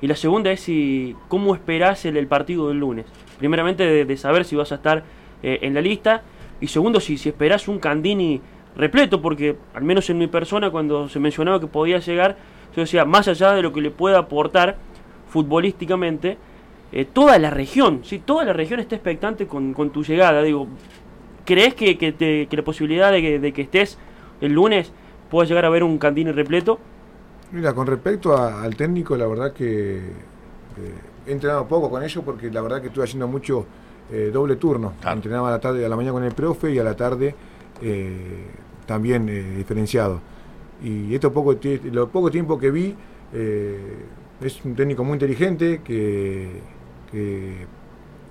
y 0.00 0.06
la 0.06 0.16
segunda 0.16 0.50
es 0.52 0.60
si 0.60 1.16
cómo 1.28 1.54
esperás 1.54 2.04
el, 2.04 2.16
el 2.16 2.26
partido 2.28 2.68
del 2.68 2.78
lunes. 2.78 3.04
Primeramente 3.38 3.84
de, 3.84 4.04
de, 4.04 4.16
saber 4.16 4.44
si 4.44 4.56
vas 4.56 4.72
a 4.72 4.76
estar 4.76 5.04
en 5.42 5.74
la 5.74 5.80
lista 5.80 6.22
y 6.60 6.66
segundo, 6.66 7.00
si, 7.00 7.18
si 7.18 7.28
esperás 7.28 7.68
un 7.68 7.78
Candini 7.78 8.40
repleto, 8.76 9.20
porque 9.20 9.56
al 9.74 9.82
menos 9.82 10.08
en 10.10 10.18
mi 10.18 10.26
persona, 10.26 10.70
cuando 10.70 11.08
se 11.08 11.20
mencionaba 11.20 11.60
que 11.60 11.66
podía 11.66 11.98
llegar, 11.98 12.36
yo 12.74 12.82
decía, 12.82 13.04
más 13.04 13.28
allá 13.28 13.52
de 13.52 13.62
lo 13.62 13.72
que 13.72 13.80
le 13.80 13.90
pueda 13.90 14.18
aportar 14.18 14.76
futbolísticamente, 15.28 16.38
eh, 16.92 17.04
toda 17.04 17.38
la 17.38 17.50
región, 17.50 18.00
¿sí? 18.04 18.18
toda 18.18 18.44
la 18.44 18.52
región 18.52 18.80
está 18.80 18.94
expectante 18.94 19.46
con, 19.46 19.74
tu 19.90 20.02
llegada. 20.02 20.42
Digo, 20.42 20.68
¿crees 21.44 21.74
que, 21.74 21.98
que, 21.98 22.48
la 22.50 22.62
posibilidad 22.62 23.12
de 23.12 23.52
que, 23.52 23.62
estés 23.62 23.98
el 24.40 24.52
lunes 24.52 24.92
pueda 25.30 25.46
llegar 25.46 25.64
a 25.64 25.70
ver 25.70 25.82
un 25.82 25.98
Candini 25.98 26.32
repleto? 26.32 26.78
Mira, 27.52 27.74
con 27.74 27.86
respecto 27.86 28.36
al 28.36 28.76
técnico, 28.76 29.16
la 29.16 29.26
verdad 29.26 29.52
que 29.52 29.96
eh, 29.96 30.94
he 31.26 31.32
entrenado 31.32 31.66
poco 31.66 31.90
con 31.90 32.02
ellos 32.02 32.22
porque 32.24 32.50
la 32.50 32.60
verdad 32.60 32.80
que 32.80 32.88
estuve 32.88 33.04
haciendo 33.04 33.26
mucho 33.26 33.66
eh, 34.10 34.30
doble 34.32 34.56
turno. 34.56 34.94
Entrenaba 35.06 35.48
a 35.48 35.50
la 35.52 35.60
tarde, 35.60 35.84
a 35.84 35.88
la 35.88 35.96
mañana 35.96 36.12
con 36.12 36.24
el 36.24 36.32
profe 36.32 36.72
y 36.72 36.78
a 36.78 36.84
la 36.84 36.96
tarde 36.96 37.34
eh, 37.82 38.46
también 38.86 39.28
eh, 39.28 39.56
diferenciado. 39.56 40.20
y 40.82 41.14
esto 41.14 41.30
poco, 41.30 41.56
lo 41.92 42.08
poco 42.08 42.30
tiempo 42.30 42.58
que 42.58 42.70
vi, 42.70 42.94
es 44.40 44.64
un 44.64 44.74
técnico 44.74 45.04
muy 45.04 45.14
inteligente 45.14 45.82
que, 45.84 46.60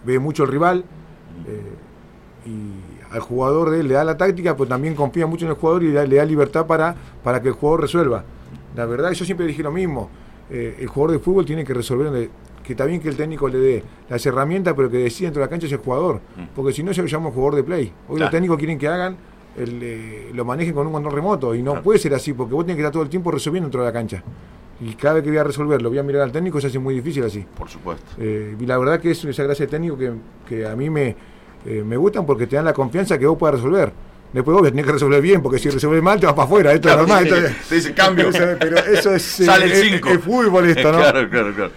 ve 0.05 0.19
mucho 0.19 0.43
el 0.43 0.50
rival 0.50 0.84
y 2.46 3.13
al 3.13 3.19
jugador 3.19 3.69
de 3.69 3.81
él 3.81 3.88
le 3.89 3.93
da 3.96 4.03
la 4.03 4.17
táctica, 4.17 4.55
pues 4.55 4.69
también 4.69 4.96
confía 4.96 5.27
mucho 5.27 5.46
en 5.46 5.51
el 5.51 5.57
jugador 5.57 5.84
y 5.84 5.91
le 5.91 6.15
da, 6.15 6.25
libertad 6.25 6.65
para, 6.65 6.96
para 7.24 7.41
que 7.41 7.50
el 7.50 7.53
jugador 7.53 7.81
resuelva. 7.81 8.24
La 8.75 8.86
verdad, 8.86 9.12
yo 9.12 9.25
siempre 9.25 9.46
dije 9.46 9.62
lo 9.62 9.72
mismo, 9.72 10.10
el 10.50 10.88
jugador 10.88 11.17
de 11.17 11.19
fútbol 11.19 11.46
tiene 11.46 11.63
que 11.63 11.74
resolver 11.74 12.29
que 12.67 12.74
está 12.74 12.86
bien 12.86 13.00
que 13.00 13.07
el 13.07 13.15
técnico 13.15 13.47
le 13.47 13.57
dé 13.57 13.83
las 14.09 14.25
herramientas, 14.25 14.74
pero 14.75 14.89
que 14.89 14.97
decida 14.97 15.27
dentro 15.27 15.39
de 15.39 15.45
la 15.45 15.50
cancha 15.50 15.67
es 15.67 15.71
el 15.71 15.79
jugador. 15.79 16.21
Mm. 16.36 16.43
Porque 16.53 16.74
si 16.74 16.83
no, 16.83 16.93
se 16.93 17.01
lo 17.01 17.07
llama 17.07 17.31
jugador 17.31 17.55
de 17.55 17.63
play. 17.63 17.93
Hoy 18.09 18.19
los 18.19 18.29
técnicos 18.29 18.57
quieren 18.57 18.77
que 18.77 18.88
hagan, 18.88 19.15
eh, 19.55 20.31
lo 20.33 20.43
manejen 20.43 20.74
con 20.74 20.86
un 20.86 20.93
control 20.93 21.13
remoto. 21.13 21.55
Y 21.55 21.63
no 21.63 21.81
puede 21.81 21.97
ser 21.97 22.13
así, 22.13 22.33
porque 22.33 22.53
vos 22.53 22.65
tenés 22.65 22.75
que 22.75 22.81
estar 22.81 22.91
todo 22.91 23.03
el 23.03 23.09
tiempo 23.09 23.31
resolviendo 23.31 23.67
dentro 23.67 23.81
de 23.81 23.88
la 23.88 23.93
cancha. 23.93 24.21
Y 24.81 24.93
cada 24.93 25.15
vez 25.15 25.24
que 25.24 25.29
voy 25.29 25.39
a 25.39 25.43
resolver, 25.45 25.81
lo 25.81 25.89
voy 25.89 25.97
a 25.97 26.03
mirar 26.03 26.24
al 26.24 26.31
técnico, 26.31 26.59
se 26.59 26.67
hace 26.67 26.77
muy 26.77 26.93
difícil 26.93 27.24
así. 27.24 27.45
Por 27.57 27.69
supuesto. 27.69 28.05
Eh, 28.19 28.55
y 28.59 28.65
la 28.65 28.77
verdad 28.77 29.00
que 29.00 29.12
es 29.12 29.24
esa 29.24 29.43
gracia 29.43 29.65
de 29.65 29.71
técnico 29.71 29.97
que, 30.45 30.67
a 30.67 30.75
mí 30.75 30.89
me, 30.89 31.15
eh, 31.65 31.83
me 31.86 31.95
gustan 31.95 32.25
porque 32.25 32.45
te 32.45 32.57
dan 32.57 32.65
la 32.65 32.74
confianza 32.74 33.17
que 33.17 33.25
vos 33.25 33.38
puedas 33.38 33.55
resolver. 33.55 33.91
Después 34.33 34.57
vos 34.57 34.67
tenés 34.67 34.86
que 34.86 34.91
resolver 34.91 35.21
bien, 35.21 35.41
porque 35.41 35.57
si 35.57 35.69
resolves 35.69 36.03
mal 36.03 36.19
te 36.19 36.25
vas 36.25 36.36
para 36.36 36.45
afuera, 36.45 36.74
esto 36.74 36.89
es 36.89 36.97
normal. 36.97 37.27
te 37.69 37.75
dice 37.75 37.93
cambio. 37.93 38.29
Pero 38.59 38.77
eso 38.77 39.15
es, 39.15 39.24
Sale 39.24 39.65
el 39.65 39.91
5. 39.93 40.09
Es, 40.09 40.19
fútbol 40.19 40.65
esto, 40.67 40.91
¿no? 40.91 40.97
Claro, 40.97 41.29
claro, 41.29 41.53
claro. 41.53 41.71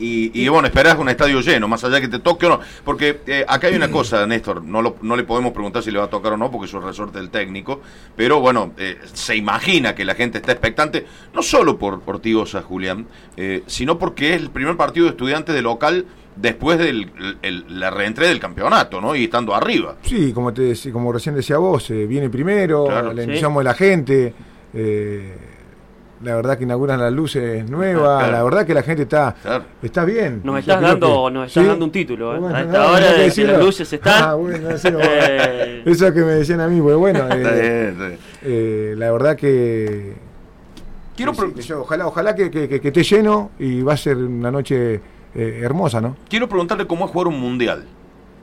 Y, 0.00 0.48
bueno, 0.48 0.66
esperás 0.66 0.98
un 0.98 1.08
estadio 1.08 1.40
lleno, 1.40 1.68
más 1.68 1.84
allá 1.84 2.00
que 2.00 2.08
te 2.08 2.18
toque 2.18 2.46
o 2.46 2.50
no. 2.50 2.60
Porque 2.84 3.20
eh, 3.26 3.44
acá 3.46 3.66
hay 3.66 3.74
una 3.74 3.90
cosa, 3.90 4.26
Néstor, 4.26 4.64
no, 4.64 4.96
no 5.00 5.16
le 5.16 5.24
podemos 5.24 5.52
preguntar 5.52 5.82
si 5.82 5.90
le 5.90 5.98
va 5.98 6.06
a 6.06 6.10
tocar 6.10 6.32
o 6.32 6.36
no, 6.36 6.50
porque 6.50 6.66
eso 6.66 6.78
es 6.78 6.84
resorte 6.84 7.18
del 7.18 7.30
técnico. 7.30 7.80
Pero 8.16 8.40
bueno, 8.40 8.72
eh, 8.78 8.98
se 9.12 9.36
imagina 9.36 9.94
que 9.94 10.04
la 10.04 10.14
gente 10.14 10.38
está 10.38 10.52
expectante, 10.52 11.06
no 11.34 11.42
solo 11.42 11.78
por, 11.78 12.00
por 12.00 12.20
Tigosa, 12.20 12.62
Julián, 12.62 13.06
eh, 13.36 13.62
sino 13.66 13.98
porque 13.98 14.34
es 14.34 14.40
el 14.40 14.50
primer 14.50 14.76
partido 14.76 15.06
de 15.06 15.10
estudiantes 15.10 15.54
de 15.54 15.62
local 15.62 16.06
después 16.36 16.78
de 16.78 17.06
la 17.68 17.90
reentrada 17.90 18.30
del 18.30 18.40
campeonato, 18.40 19.00
¿no? 19.00 19.14
Y 19.14 19.24
estando 19.24 19.54
arriba. 19.54 19.96
Sí, 20.02 20.32
como, 20.32 20.54
te, 20.54 20.74
como 20.92 21.12
recién 21.12 21.34
decía 21.34 21.58
vos, 21.58 21.90
viene 21.90 22.30
primero, 22.30 23.12
le 23.12 23.24
entusiasmo 23.24 23.60
de 23.60 23.64
la 23.64 23.74
gente. 23.74 24.34
Eh, 24.72 25.36
la 26.22 26.36
verdad 26.36 26.58
que 26.58 26.64
inauguran 26.64 27.00
las 27.00 27.12
luces 27.12 27.68
nuevas, 27.68 28.30
la 28.30 28.42
verdad 28.42 28.66
que 28.66 28.74
la 28.74 28.82
gente 28.82 29.02
está 29.02 29.34
está 29.82 30.04
bien. 30.04 30.40
Nos 30.44 30.58
estás 30.58 30.80
dando 30.80 31.30
nos 31.30 31.48
estás 31.48 31.66
dando 31.66 31.84
un 31.84 31.92
título, 31.92 32.36
¿eh? 32.36 32.54
a 32.54 32.60
esta 32.60 32.90
hora 32.90 33.12
de 33.12 33.32
que 33.32 33.44
las 33.44 33.62
luces 33.62 33.92
están. 33.92 34.22
Ah, 34.22 34.34
bueno, 34.34 34.68
eh. 34.84 35.82
eso 35.84 36.12
que 36.12 36.20
me 36.20 36.32
decían 36.32 36.60
a 36.60 36.68
mí, 36.68 36.80
pues 36.80 36.96
bueno, 36.96 37.26
eh, 37.32 38.18
eh, 38.42 38.94
la 38.96 39.10
verdad 39.12 39.36
que 39.36 40.14
quiero 41.16 41.32
ojalá 41.78 42.06
ojalá 42.06 42.34
que, 42.34 42.50
que, 42.50 42.68
que, 42.68 42.88
esté 42.88 43.02
lleno 43.02 43.50
y 43.58 43.82
va 43.82 43.94
a 43.94 43.96
ser 43.96 44.16
una 44.16 44.50
noche 44.50 45.00
hermosa, 45.34 46.00
¿no? 46.00 46.16
Quiero 46.28 46.48
preguntarle 46.48 46.86
cómo 46.86 47.06
es 47.06 47.10
jugar 47.10 47.28
un 47.28 47.40
mundial. 47.40 47.84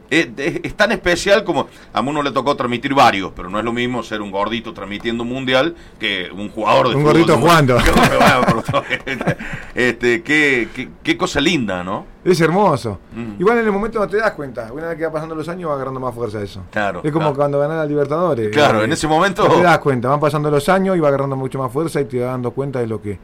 Es, 0.10 0.74
tan 0.76 0.92
especial 0.92 1.44
como 1.44 1.68
a 1.92 2.02
uno 2.02 2.24
le 2.24 2.32
tocó 2.32 2.56
transmitir 2.56 2.94
varios, 2.94 3.32
pero 3.36 3.50
no 3.50 3.60
es 3.60 3.66
lo 3.66 3.74
mismo 3.74 4.04
ser 4.04 4.22
un 4.22 4.32
gordito 4.32 4.74
transmitiendo 4.74 5.24
un 5.24 5.30
mundial 5.30 5.76
que 6.00 6.30
un 6.34 6.50
jugador 6.50 6.90
de 6.90 6.96
un 6.96 7.04
gordito 7.04 7.38
jugando. 7.38 7.78
este, 9.76 10.24
qué, 10.24 10.90
qué, 11.04 11.18
cosa 11.18 11.42
linda, 11.42 11.84
¿no? 11.84 12.06
Es 12.24 12.40
hermoso. 12.40 13.00
Mm. 13.14 13.40
Igual 13.40 13.60
en 13.60 13.66
el 13.66 13.72
momento 13.72 14.00
no 14.00 14.08
te 14.08 14.18
das 14.18 14.32
cuenta. 14.32 14.72
Una 14.72 14.90
vez 14.90 14.98
que 14.98 15.06
va 15.06 15.12
pasando 15.12 15.36
los 15.36 15.50
años 15.50 15.70
va 15.70 15.76
agarrando 15.76 16.00
más 16.00 16.16
fuerza 16.16 16.42
eso. 16.42 16.64
Claro. 16.72 17.02
Es 17.04 17.12
como 17.12 17.34
cuando 17.34 17.60
ganas 17.60 17.78
la 17.78 17.86
Libertadores. 17.86 18.50
Claro, 18.50 18.84
en 18.84 18.92
ese 18.92 19.08
momento. 19.08 19.48
No 19.48 19.56
te 19.56 19.64
das 19.64 19.80
cuenta. 19.80 20.10
Van 20.10 20.20
pasando 20.20 20.50
los 20.50 20.70
años 20.70 20.96
y 20.96 21.00
va 21.00 21.10
agarrando 21.10 21.36
mucho 21.36 21.60
más 21.60 21.72
fuerza 21.72 22.00
y 22.00 22.06
te 22.06 22.20
vas 22.20 22.30
dando 22.30 22.52
cuenta 22.52 22.80
de 22.80 22.88
lo 22.88 23.02
que 23.02 23.20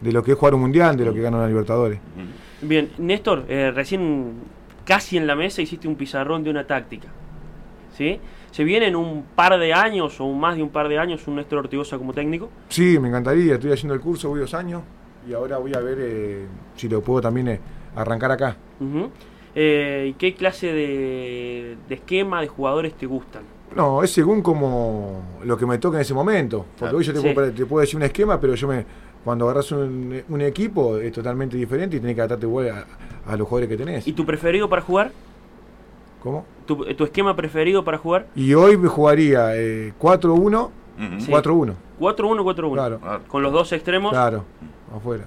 de 0.00 0.12
lo 0.12 0.22
que 0.22 0.32
es 0.32 0.38
jugar 0.38 0.54
un 0.54 0.60
mundial, 0.60 0.96
de 0.96 1.04
lo 1.04 1.12
que 1.12 1.20
gana 1.20 1.38
la 1.38 1.48
Libertadores. 1.48 1.98
Bien, 2.60 2.90
Néstor, 2.98 3.44
eh, 3.48 3.72
recién 3.74 4.34
casi 4.88 5.18
en 5.18 5.26
la 5.26 5.36
mesa 5.36 5.60
hiciste 5.60 5.86
un 5.86 5.96
pizarrón 5.96 6.42
de 6.42 6.48
una 6.48 6.66
táctica. 6.66 7.08
¿Sí? 7.94 8.18
¿Se 8.52 8.64
viene 8.64 8.86
en 8.86 8.96
un 8.96 9.22
par 9.34 9.58
de 9.58 9.74
años 9.74 10.18
o 10.18 10.32
más 10.32 10.56
de 10.56 10.62
un 10.62 10.70
par 10.70 10.88
de 10.88 10.98
años 10.98 11.28
un 11.28 11.36
Néstor 11.36 11.58
Ortigosa 11.58 11.98
como 11.98 12.14
técnico? 12.14 12.48
Sí, 12.70 12.98
me 12.98 13.08
encantaría. 13.08 13.54
Estoy 13.54 13.72
haciendo 13.72 13.92
el 13.92 14.00
curso, 14.00 14.30
voy 14.30 14.40
dos 14.40 14.54
años 14.54 14.82
y 15.28 15.34
ahora 15.34 15.58
voy 15.58 15.74
a 15.74 15.80
ver 15.80 15.98
eh, 16.00 16.46
si 16.74 16.88
lo 16.88 17.02
puedo 17.02 17.20
también 17.20 17.48
eh, 17.48 17.60
arrancar 17.96 18.30
acá. 18.32 18.56
Eh, 19.54 20.06
¿Y 20.10 20.12
qué 20.14 20.34
clase 20.34 20.72
de, 20.72 21.76
esquema 21.90 22.40
de 22.40 22.48
jugadores 22.48 22.94
te 22.94 23.04
gustan? 23.04 23.42
No, 23.76 24.02
es 24.02 24.10
según 24.10 24.40
como 24.40 25.40
lo 25.44 25.58
que 25.58 25.66
me 25.66 25.76
toque 25.76 25.98
en 25.98 26.00
ese 26.00 26.14
momento. 26.14 26.64
Porque 26.78 26.96
hoy 26.96 27.04
yo 27.04 27.12
te, 27.12 27.34
puedo, 27.34 27.52
te, 27.52 27.66
puedo, 27.66 27.82
decir 27.82 27.96
un 27.96 28.04
esquema, 28.04 28.40
pero 28.40 28.54
yo 28.54 28.66
me 28.68 28.86
cuando 29.28 29.44
agarras 29.44 29.70
un, 29.72 30.22
un 30.26 30.40
equipo 30.40 30.96
es 30.96 31.12
totalmente 31.12 31.54
diferente 31.54 31.98
y 31.98 32.00
tenés 32.00 32.16
que 32.16 32.22
adaptarte 32.22 32.70
a, 32.70 32.86
a 33.30 33.36
los 33.36 33.46
jugadores 33.46 33.68
que 33.68 33.76
tenés. 33.76 34.08
¿Y 34.08 34.14
tu 34.14 34.24
preferido 34.24 34.70
para 34.70 34.80
jugar? 34.80 35.12
¿Cómo? 36.22 36.46
¿Tu, 36.64 37.04
esquema 37.04 37.36
preferido 37.36 37.84
para 37.84 37.98
jugar? 37.98 38.28
Y 38.34 38.54
hoy 38.54 38.78
me 38.78 38.88
jugaría 38.88 39.54
4-1, 39.54 39.90
4-1. 39.98 40.70
4-1, 41.28 41.74
4-1. 42.00 42.72
Claro. 42.72 43.00
Con 43.28 43.42
los 43.42 43.52
dos 43.52 43.70
extremos. 43.72 44.12
Claro, 44.12 44.46
afuera. 44.96 45.24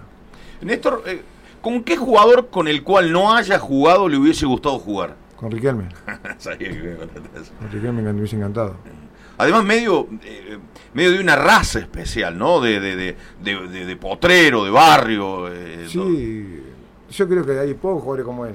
Néstor, 0.62 1.04
eh, 1.06 1.22
¿con 1.62 1.84
qué 1.84 1.96
jugador 1.96 2.48
con 2.48 2.68
el 2.68 2.82
cual 2.82 3.12
no 3.12 3.36
haya 3.36 3.60
jugado 3.60 4.10
le 4.10 4.18
hubiese 4.18 4.48
gustado 4.48 4.80
jugar? 4.80 5.16
Con 5.36 5.52
Riquelme. 5.52 5.90
con 6.08 7.72
Riquelme 7.72 8.02
me 8.02 8.14
hubiese 8.14 8.36
encantado. 8.36 8.78
Además, 9.42 9.64
medio, 9.64 10.08
eh, 10.24 10.60
medio 10.94 11.14
de 11.14 11.20
una 11.20 11.36
raza 11.36 11.80
especial, 11.80 12.38
¿no? 12.38 12.62
De, 12.62 12.80
de, 12.80 13.16
de, 13.44 13.86
de 13.86 13.96
potrero, 13.96 14.64
de 14.64 14.70
barrio. 14.70 15.52
Eh, 15.52 15.88
sí, 15.90 16.64
yo 17.10 17.28
creo 17.28 17.44
que 17.44 17.58
hay 17.58 17.74
pocos 17.74 18.04
jugadores 18.04 18.26
como 18.26 18.46
él. 18.46 18.54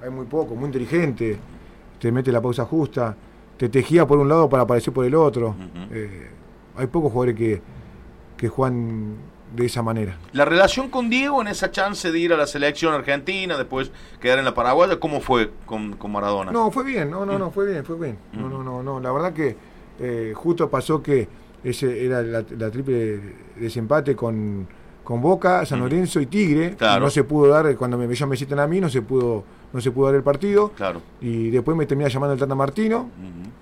hay 0.00 0.10
muy 0.10 0.26
poco, 0.26 0.54
muy 0.54 0.66
inteligente. 0.66 1.36
Te 1.98 2.12
mete 2.12 2.30
la 2.30 2.40
pausa 2.40 2.64
justa, 2.64 3.16
te 3.56 3.68
tejía 3.68 4.06
por 4.06 4.18
un 4.18 4.28
lado 4.28 4.48
para 4.48 4.62
aparecer 4.62 4.94
por 4.94 5.04
el 5.04 5.16
otro. 5.16 5.56
Eh, 5.90 6.30
hay 6.76 6.86
pocos 6.86 7.10
jugadores 7.10 7.34
que, 7.34 7.60
que 8.36 8.48
juegan 8.48 9.16
de 9.52 9.66
esa 9.66 9.82
manera. 9.82 10.16
La 10.32 10.44
relación 10.44 10.90
con 10.90 11.10
Diego 11.10 11.40
en 11.40 11.48
esa 11.48 11.72
chance 11.72 12.12
de 12.12 12.18
ir 12.20 12.32
a 12.32 12.36
la 12.36 12.46
selección 12.46 12.94
argentina, 12.94 13.56
después 13.56 13.90
quedar 14.20 14.38
en 14.38 14.44
la 14.44 14.54
Paraguaya, 14.54 15.00
¿cómo 15.00 15.20
fue 15.20 15.50
con, 15.66 15.96
con 15.96 16.12
Maradona? 16.12 16.52
No, 16.52 16.70
fue 16.70 16.84
bien, 16.84 17.10
no, 17.10 17.26
no, 17.26 17.36
no, 17.36 17.50
fue 17.50 17.66
bien, 17.66 17.84
fue 17.84 17.96
bien. 17.96 18.16
No, 18.32 18.48
no, 18.48 18.62
no, 18.62 18.82
no, 18.82 19.00
la 19.00 19.10
verdad 19.10 19.32
que 19.32 19.73
eh, 19.98 20.32
justo 20.34 20.68
pasó 20.68 21.02
que 21.02 21.28
ese 21.62 22.04
era 22.04 22.22
la, 22.22 22.44
la 22.56 22.70
triple 22.70 23.20
desempate 23.56 24.14
con 24.14 24.66
con 25.04 25.20
Boca, 25.20 25.64
San 25.66 25.78
Lorenzo 25.78 26.20
y 26.20 26.26
Tigre. 26.26 26.76
No 26.80 27.10
se 27.10 27.22
pudo 27.22 27.48
dar, 27.48 27.76
cuando 27.76 27.96
me, 27.96 28.06
ellos 28.06 28.28
me 28.28 28.36
citan 28.36 28.58
a 28.58 28.66
mí, 28.66 28.80
no 28.80 28.88
se 28.88 29.02
pudo 29.02 29.44
no 29.72 29.80
se 29.80 29.90
pudo 29.90 30.06
dar 30.06 30.14
el 30.14 30.22
partido. 30.22 30.70
Claro. 30.70 31.02
Y 31.20 31.50
después 31.50 31.76
me 31.76 31.84
termina 31.84 32.08
llamando 32.08 32.32
el 32.32 32.40
Tata 32.40 32.54
Martino. 32.54 33.10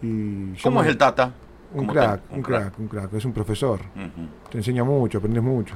y 0.01 0.55
¿Cómo 0.63 0.83
es 0.83 0.89
el 0.89 0.97
Tata? 0.97 1.33
Un 1.75 1.87
crack, 1.87 2.21
un, 2.31 2.43
crack, 2.43 2.79
un 2.79 2.87
crack, 2.87 3.15
es 3.15 3.25
un 3.25 3.33
profesor. 3.33 3.81
Te 4.51 4.59
enseña 4.59 4.85
mucho, 4.85 5.19
aprendes 5.19 5.43
mucho. 5.43 5.75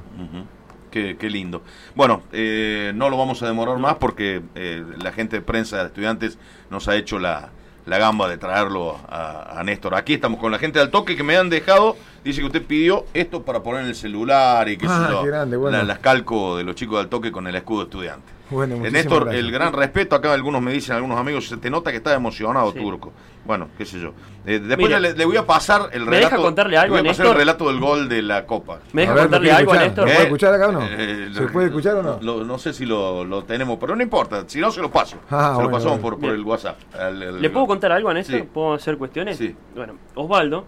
Qué, 0.91 1.17
lindo. 1.29 1.63
Bueno, 1.95 2.23
eh, 2.33 2.93
no 2.95 3.11
lo 3.11 3.19
vamos 3.19 3.43
a 3.43 3.47
demorar 3.47 3.79
más 3.79 3.97
porque 3.97 4.43
eh, 4.55 4.85
la 5.03 5.13
gente 5.13 5.37
de 5.37 5.43
prensa 5.43 5.79
de 5.79 5.87
estudiantes 5.87 6.39
nos 6.71 6.89
ha 6.89 6.97
hecho 6.97 7.19
la, 7.19 7.51
la 7.87 7.99
gamba 7.99 8.29
de 8.29 8.37
traerlo 8.37 8.99
a, 9.09 9.63
Néstor. 9.65 9.95
Aquí 9.95 10.15
estamos 10.15 10.39
con 10.39 10.53
la 10.53 10.59
gente 10.59 10.79
del 10.79 10.91
toque 10.91 11.17
que 11.17 11.23
me 11.23 11.37
han 11.37 11.49
dejado. 11.49 11.97
Dice 12.25 12.41
que 12.41 12.47
usted 12.47 12.63
pidió 12.63 13.07
esto 13.15 13.43
para 13.43 13.63
poner 13.63 13.83
en 13.83 13.89
el 13.89 13.95
celular 13.95 14.69
y 14.69 14.77
que 14.77 14.87
ah, 14.89 15.23
grande, 15.25 15.57
bueno. 15.57 15.83
las 15.85 16.01
calco 16.01 16.57
de 16.57 16.65
los 16.65 16.75
chicos 16.75 16.99
del 16.99 17.09
toque 17.09 17.31
con 17.31 17.47
el 17.47 17.55
escudo 17.55 17.85
estudiante. 17.85 18.33
Bueno, 18.51 18.77
Néstor, 18.77 19.35
el 19.35 19.51
gran 19.51 19.73
respeto, 19.73 20.15
acá 20.17 20.33
algunos 20.33 20.61
me 20.63 20.73
dicen, 20.73 20.95
algunos 20.97 21.19
amigos, 21.19 21.49
se 21.49 21.57
te 21.57 21.71
nota 21.71 21.91
que 21.91 21.97
está 21.99 22.15
emocionado, 22.15 22.73
Turco. 22.73 23.13
Bueno, 23.47 23.69
qué 23.79 23.85
sé 23.85 24.01
yo. 24.01 24.13
Eh, 24.45 24.59
después 24.59 25.01
le, 25.01 25.25
voy 25.25 25.37
a 25.37 25.47
pasar 25.47 25.89
el 25.93 26.07
relato. 26.07 26.27
deja 26.27 26.37
contarle 26.37 26.77
algo 26.77 26.97
voy 26.97 27.07
a 27.07 27.11
pasar 27.11 27.27
el 27.27 27.35
relato 27.35 27.69
del 27.69 27.81
gol 27.81 28.09
de 28.09 28.23
la 28.23 28.45
Copa. 28.45 28.81
¿Me 28.93 29.03
deja 29.03 29.15
contarle 29.15 29.53
algo 29.53 29.73
a 29.73 29.79
Néstor? 29.79 30.09
¿Se 30.09 30.15
puede 30.15 30.25
escuchar 30.25 30.55
acá 30.55 30.69
o 30.69 30.73
no? 30.73 30.81
Eh, 30.85 31.31
¿Se 31.33 31.43
puede 31.49 31.67
escuchar 31.67 31.97
o 31.97 32.03
no? 32.03 32.45
no 32.45 32.59
sé 32.59 32.73
si 32.73 32.85
lo, 32.87 33.45
tenemos, 33.45 33.79
pero 33.79 33.95
no 33.95 34.03
importa. 34.03 34.45
Si 34.47 34.61
no, 34.61 34.71
se 34.71 34.81
lo 34.81 34.91
paso. 34.91 35.19
Ah, 35.31 35.55
se 35.57 35.63
lo 35.63 35.71
pasamos 35.71 35.99
por, 36.01 36.19
por, 36.19 36.31
el 36.31 36.43
WhatsApp. 36.43 36.77
¿Le 37.13 37.51
puedo 37.51 37.67
contar 37.67 37.93
algo 37.93 38.09
a 38.09 38.15
Néstor? 38.15 38.45
¿Puedo 38.47 38.75
hacer 38.75 38.99
cuestiones? 38.99 39.37
Sí. 39.37 39.55
Bueno, 39.75 39.95
Osvaldo 40.15 40.67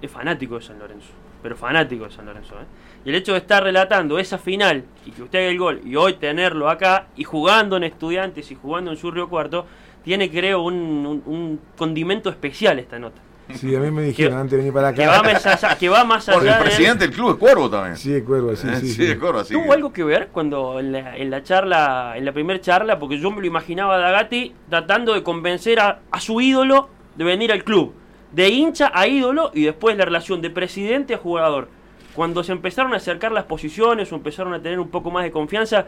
es 0.00 0.10
fanático 0.10 0.56
de 0.56 0.62
San 0.62 0.78
Lorenzo. 0.78 1.08
Pero 1.42 1.56
fanático 1.56 2.04
de 2.04 2.10
San 2.10 2.26
Lorenzo. 2.26 2.54
¿eh? 2.54 2.64
Y 3.04 3.10
el 3.10 3.14
hecho 3.14 3.32
de 3.32 3.38
estar 3.38 3.62
relatando 3.62 4.18
esa 4.18 4.38
final 4.38 4.84
y 5.06 5.10
que 5.10 5.22
usted 5.22 5.38
haga 5.38 5.48
el 5.48 5.58
gol 5.58 5.80
y 5.84 5.96
hoy 5.96 6.14
tenerlo 6.14 6.68
acá 6.68 7.06
y 7.16 7.24
jugando 7.24 7.76
en 7.76 7.84
Estudiantes 7.84 8.50
y 8.50 8.54
jugando 8.54 8.90
en 8.90 8.96
su 8.98 9.10
Río 9.10 9.28
Cuarto, 9.28 9.66
tiene 10.02 10.30
creo 10.30 10.62
un, 10.62 11.22
un, 11.26 11.60
condimento 11.76 12.30
especial 12.30 12.78
esta 12.78 12.98
nota. 12.98 13.20
Sí, 13.54 13.74
a 13.74 13.80
mí 13.80 13.90
me 13.90 14.02
dijeron 14.02 14.38
antes 14.38 14.52
de 14.52 14.56
venir 14.58 14.72
para 14.72 14.88
acá. 14.88 15.02
Que 15.02 15.08
va 15.08 15.22
más 15.22 15.44
allá. 15.44 15.76
Que 15.76 15.88
va 15.88 16.04
más 16.04 16.28
allá 16.28 16.58
el 16.58 16.64
presidente 16.64 17.06
del 17.06 17.14
club 17.14 17.30
es 17.30 17.36
Cuervo 17.36 17.68
también. 17.68 17.96
Sí, 17.96 18.14
es 18.14 18.22
Cuervo, 18.22 18.54
sí, 18.54 18.68
sí. 18.80 18.92
sí, 18.92 19.16
Cuervo, 19.16 19.44
¿Tuvo 19.44 19.72
algo 19.72 19.92
que 19.92 20.04
ver 20.04 20.28
cuando 20.28 20.78
en 20.78 20.92
la, 20.92 21.16
en 21.16 21.30
la 21.30 21.42
charla, 21.42 22.14
en 22.16 22.24
la 22.24 22.32
primera 22.32 22.60
charla, 22.60 22.98
porque 22.98 23.18
yo 23.18 23.30
me 23.32 23.40
lo 23.40 23.46
imaginaba 23.46 23.96
a 23.96 23.98
Dagati 23.98 24.54
tratando 24.68 25.14
de 25.14 25.24
convencer 25.24 25.80
a, 25.80 26.00
a 26.12 26.20
su 26.20 26.40
ídolo 26.40 26.88
de 27.16 27.24
venir 27.24 27.50
al 27.50 27.64
club? 27.64 27.92
De 28.30 28.48
hincha 28.48 28.92
a 28.94 29.08
ídolo 29.08 29.50
y 29.52 29.64
después 29.64 29.96
la 29.96 30.04
relación 30.04 30.40
de 30.40 30.50
presidente 30.50 31.14
a 31.14 31.18
jugador 31.18 31.68
cuando 32.14 32.42
se 32.42 32.52
empezaron 32.52 32.92
a 32.92 32.96
acercar 32.96 33.32
las 33.32 33.44
posiciones 33.44 34.12
o 34.12 34.16
empezaron 34.16 34.52
a 34.54 34.60
tener 34.60 34.80
un 34.80 34.88
poco 34.88 35.10
más 35.10 35.24
de 35.24 35.30
confianza, 35.30 35.86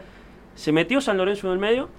¿se 0.55 0.71
metió 0.71 1.01
San 1.01 1.17
Lorenzo 1.17 1.47
en 1.47 1.53
el 1.53 1.59
medio? 1.59 1.89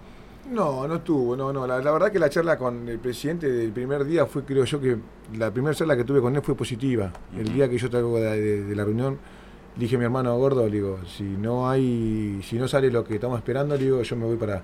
No, 0.51 0.87
no 0.87 0.97
estuvo, 0.97 1.37
no, 1.37 1.53
no. 1.53 1.67
La, 1.67 1.79
verdad 1.79 2.13
que 2.13 2.19
la 2.19 2.29
charla 2.29 2.59
con 2.59 2.89
el 2.89 2.99
presidente 2.99 3.51
del 3.51 3.73
primer 3.73 4.05
día 4.05 4.27
fue, 4.27 4.45
creo 4.45 4.65
yo, 4.65 4.81
que 4.81 4.97
la 5.37 5.51
primera 5.51 5.75
charla 5.75 5.97
que 5.97 6.05
tuve 6.05 6.21
con 6.21 6.35
él 6.37 6.43
fue 6.43 6.55
positiva. 6.55 7.11
El 7.37 7.53
día 7.53 7.69
que 7.69 7.79
yo 7.79 7.89
salgo 7.89 8.19
de, 8.19 8.75
la 8.75 8.85
reunión, 8.85 9.19
dije 9.77 9.97
a 9.97 9.99
mi 9.99 10.05
hermano 10.05 10.37
gordo, 10.37 10.69
digo, 10.69 10.99
si 11.07 11.23
no 11.25 11.69
hay, 11.69 12.41
si 12.43 12.57
no 12.57 12.69
sale 12.69 12.91
lo 12.91 13.05
que 13.05 13.15
estamos 13.15 13.39
esperando, 13.39 13.79
digo, 13.79 14.03
yo 14.03 14.17
me 14.17 14.27
voy 14.27 14.37
para, 14.37 14.63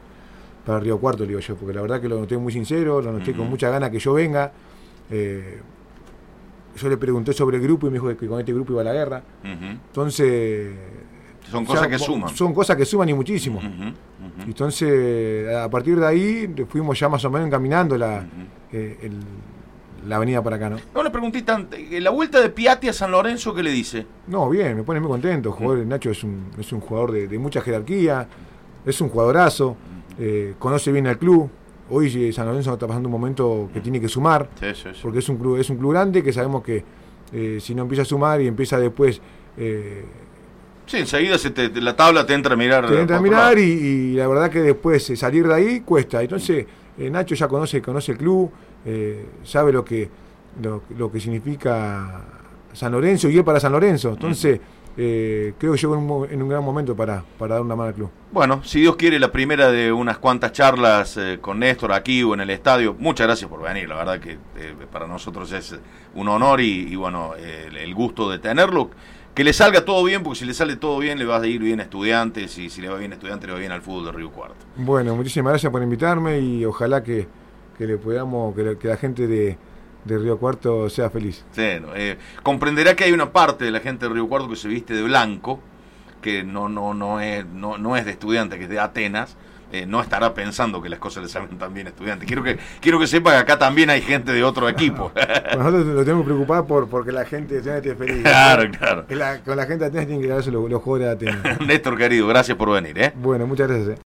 para 0.66 0.80
Río 0.80 0.99
Cuarto, 0.99 1.25
digo 1.25 1.40
yo, 1.40 1.56
porque 1.56 1.75
la 1.75 1.80
verdad 1.80 2.00
que 2.00 2.08
lo 2.08 2.18
noté 2.18 2.37
muy 2.37 2.52
sincero, 2.52 3.00
lo 3.00 3.12
noté 3.12 3.32
con 3.32 3.49
mucha 3.49 3.70
gana 3.70 3.90
que 3.90 3.99
yo 3.99 4.12
venga. 4.12 4.52
Eh, 5.10 5.60
yo 6.76 6.88
le 6.88 6.96
pregunté 6.99 7.32
sobre 7.32 7.56
el 7.56 7.62
grupo 7.62 7.87
y 7.87 7.90
me 7.90 7.94
dijo 7.94 8.16
que 8.16 8.28
con 8.28 8.38
este 8.38 8.52
grupo 8.52 8.72
iba 8.72 8.82
a 8.82 8.84
la 8.84 8.92
guerra. 8.92 9.22
Entonces 9.42 10.75
son 11.50 11.64
cosas 11.64 11.88
que 11.88 11.99
suman. 11.99 12.37
Son 12.37 12.54
cosas 12.54 12.76
que 12.76 12.85
suman 12.85 13.09
y 13.09 13.14
muchísimo. 13.14 13.61
Entonces, 14.47 15.54
a 15.54 15.68
partir 15.70 15.99
de 15.99 16.06
ahí 16.06 16.54
fuimos 16.68 16.99
ya 16.99 17.09
más 17.09 17.25
o 17.25 17.30
menos 17.30 17.47
encaminando 17.47 17.97
la, 17.97 18.25
eh, 18.73 19.11
la 20.06 20.16
avenida 20.16 20.42
para 20.42 20.56
acá, 20.56 20.70
¿no? 20.70 20.76
Una 20.94 21.11
preguntita, 21.11 21.66
eh, 21.73 22.00
la 22.00 22.11
vuelta 22.11 22.40
de 22.40 22.50
Piatti 22.50 22.88
a 22.88 22.92
San 22.92 23.11
Lorenzo, 23.11 23.54
¿qué 23.54 23.62
le 23.62 23.70
dice? 23.70 24.06
No, 24.28 24.49
bien, 24.49 24.76
me 24.76 24.82
pone 24.82 25.00
muy 25.00 25.11
contento. 25.11 25.52
Jugador, 25.52 25.85
Nacho 25.87 26.11
es 26.11 26.25
un, 26.25 26.50
es 26.59 26.73
un 26.73 26.80
jugador 26.80 27.12
de, 27.12 27.38
mucha 27.38 27.61
jerarquía, 27.61 28.26
es 28.87 29.00
un 29.00 29.09
jugadorazo, 29.09 29.76
eh, 30.18 30.54
conoce 30.59 30.92
bien 30.92 31.06
al 31.06 31.18
club. 31.18 31.50
Hoy 31.90 32.32
San 32.32 32.47
Lorenzo 32.47 32.73
está 32.73 32.87
pasando 32.87 33.09
un 33.09 33.12
momento 33.12 33.68
que 33.75 33.80
tiene 33.80 34.00
que 34.00 34.09
sumar, 34.09 34.49
porque 35.02 35.18
es 35.18 35.28
un 35.28 35.37
club, 35.37 35.56
es 35.56 35.68
un 35.70 35.76
club 35.76 35.90
grande 35.90 36.23
que 36.23 36.32
sabemos 36.32 36.62
que 36.62 36.85
si 37.61 37.75
no 37.75 37.82
empieza 37.82 38.02
a 38.02 38.04
sumar 38.04 38.40
y 38.40 38.47
empieza 38.47 38.78
después 38.78 39.20
Sí, 40.90 40.97
enseguida 40.97 41.37
la 41.75 41.94
tabla 41.94 42.26
te 42.26 42.35
entra 42.35 42.54
a 42.54 42.56
mirar. 42.56 42.85
Te 42.88 43.00
entra 43.00 43.18
a 43.18 43.20
mirar 43.20 43.56
y, 43.56 44.14
la 44.14 44.26
verdad 44.26 44.50
que 44.50 44.61
después 44.61 45.09
eh, 45.11 45.16
salir 45.16 45.47
de 45.47 45.54
ahí 45.54 45.80
cuesta. 45.82 46.20
Entonces, 46.20 46.66
eh, 46.99 47.09
Nacho 47.09 47.37
ya 47.37 47.47
conoce, 47.47 47.80
conoce 47.80 48.11
el 48.11 48.18
club, 48.18 48.50
eh, 48.85 49.25
sabe 49.44 49.73
lo 49.73 49.85
que, 49.85 50.11
lo, 50.61 51.12
que 51.12 51.20
significa 51.20 52.25
San 52.73 52.90
Lorenzo 52.90 53.28
y 53.28 53.38
él 53.38 53.44
para 53.44 53.61
San 53.61 53.70
Lorenzo. 53.70 54.11
Entonces, 54.11 54.59
creo 54.97 55.54
que 55.56 55.76
llegó 55.76 56.26
en 56.28 56.42
un, 56.42 56.49
gran 56.49 56.64
momento 56.64 56.97
para, 56.97 57.23
para, 57.38 57.54
dar 57.54 57.62
una 57.62 57.76
mano 57.76 57.90
al 57.90 57.94
club. 57.94 58.11
Bueno, 58.32 58.61
si 58.64 58.80
Dios 58.80 58.97
quiere, 58.97 59.20
la 59.20 59.30
primera 59.30 59.70
de 59.70 59.92
unas 59.92 60.18
cuantas 60.18 60.50
charlas 60.50 61.16
con 61.40 61.61
Néstor 61.61 61.92
aquí 61.92 62.25
o 62.25 62.35
en 62.35 62.40
el 62.40 62.50
estadio. 62.50 62.97
Muchas 62.99 63.28
gracias 63.28 63.49
por 63.49 63.62
venir, 63.62 63.88
la 63.88 63.94
verdad 63.94 64.18
que 64.18 64.38
para 64.90 65.06
nosotros 65.06 65.52
es 65.52 65.78
un 66.16 66.26
honor 66.26 66.61
y, 66.61 66.97
bueno, 66.97 67.35
el 67.37 67.94
gusto 67.94 68.28
de 68.28 68.40
tenerlo 68.40 68.90
que 69.34 69.44
le 69.44 69.52
salga 69.52 69.84
todo 69.84 70.02
bien, 70.04 70.22
porque 70.22 70.40
si 70.40 70.44
le 70.44 70.54
sale 70.54 70.76
todo 70.76 70.99
bien, 70.99 71.18
le 71.18 71.25
va 71.25 71.38
a 71.38 71.46
ir 71.46 71.60
bien 71.60 71.80
a 71.80 71.84
estudiantes, 71.84 72.58
y 72.58 72.68
si 72.68 72.80
le 72.80 72.88
va 72.88 72.99
bien 72.99 73.12
a 73.12 73.14
estudiantes, 73.14 73.46
le 73.46 73.52
va 73.52 73.58
bien 73.58 73.72
al 73.72 73.82
fútbol 73.82 74.06
de 74.06 74.12
Río 74.12 74.30
Cuarto. 74.30 74.56
Bueno, 74.76 75.14
muchísimas 75.14 75.52
gracias 75.52 75.70
por 75.70 75.82
invitarme 75.82 76.40
y 76.40 76.64
ojalá 76.64 77.02
que, 77.02 77.26
le 77.78 77.96
podamos, 77.96 78.54
que, 78.54 78.88
la 78.88 78.96
gente 78.96 79.26
de, 79.26 79.56
Río 80.04 80.38
Cuarto 80.38 80.90
sea 80.90 81.10
feliz. 81.10 81.44
Sí, 81.52 81.62
eh, 81.62 82.18
comprenderá 82.42 82.96
que 82.96 83.04
hay 83.04 83.12
una 83.12 83.32
parte 83.32 83.64
de 83.64 83.70
la 83.70 83.80
gente 83.80 84.08
de 84.08 84.14
Río 84.14 84.28
Cuarto 84.28 84.49
que 84.49 84.56
se 84.56 84.68
viste 84.68 84.94
de 84.94 85.02
blanco, 85.02 85.60
que 86.20 86.42
no, 86.42 86.68
no, 86.68 86.92
no, 86.94 87.20
es, 87.20 87.46
no, 87.46 87.78
no 87.78 87.96
es 87.96 88.04
de 88.04 88.10
estudiante, 88.10 88.58
que 88.58 88.64
es 88.64 88.70
de 88.70 88.80
Atenas, 88.80 89.37
eh, 89.72 89.86
no 89.86 90.00
estará 90.00 90.34
pensando 90.34 90.82
que 90.82 90.88
las 90.88 90.98
cosas 90.98 91.22
le 91.22 91.28
salen 91.28 91.58
tan 91.58 91.72
bien 91.72 91.86
a 91.86 91.90
estudiantes. 91.90 92.26
Quiero 92.26 92.42
que, 92.42 92.58
quiero 92.80 92.98
que 92.98 93.06
sepa 93.06 93.32
que 93.32 93.36
acá 93.38 93.58
también 93.58 93.90
hay 93.90 94.02
gente 94.02 94.32
de 94.32 94.42
otro 94.42 94.68
equipo. 94.68 95.12
Nosotros 95.56 95.86
lo 95.86 96.04
tenemos 96.04 96.24
preocupado 96.24 96.66
por 96.66 96.88
porque 96.88 97.12
la 97.12 97.24
gente 97.24 97.54
de 97.54 97.60
Atenas 97.60 97.86
esté 97.86 97.94
feliz. 97.94 98.22
Claro, 98.22 98.70
claro. 98.70 99.04
con 99.44 99.56
la 99.56 99.66
gente 99.66 99.84
de 99.84 99.86
Atenas 99.86 100.06
tienen 100.06 100.22
que 100.22 100.28
darse 100.28 100.50
los, 100.50 100.68
los 100.68 100.82
jugadores 100.82 101.20
de 101.20 101.30
Atenas. 101.30 101.60
Néstor, 101.66 101.96
querido, 101.96 102.26
gracias 102.26 102.56
por 102.56 102.70
venir. 102.70 102.98
¿eh? 102.98 103.12
Bueno, 103.14 103.46
muchas 103.46 103.68
gracias. 103.68 103.88
Eh. 103.90 103.98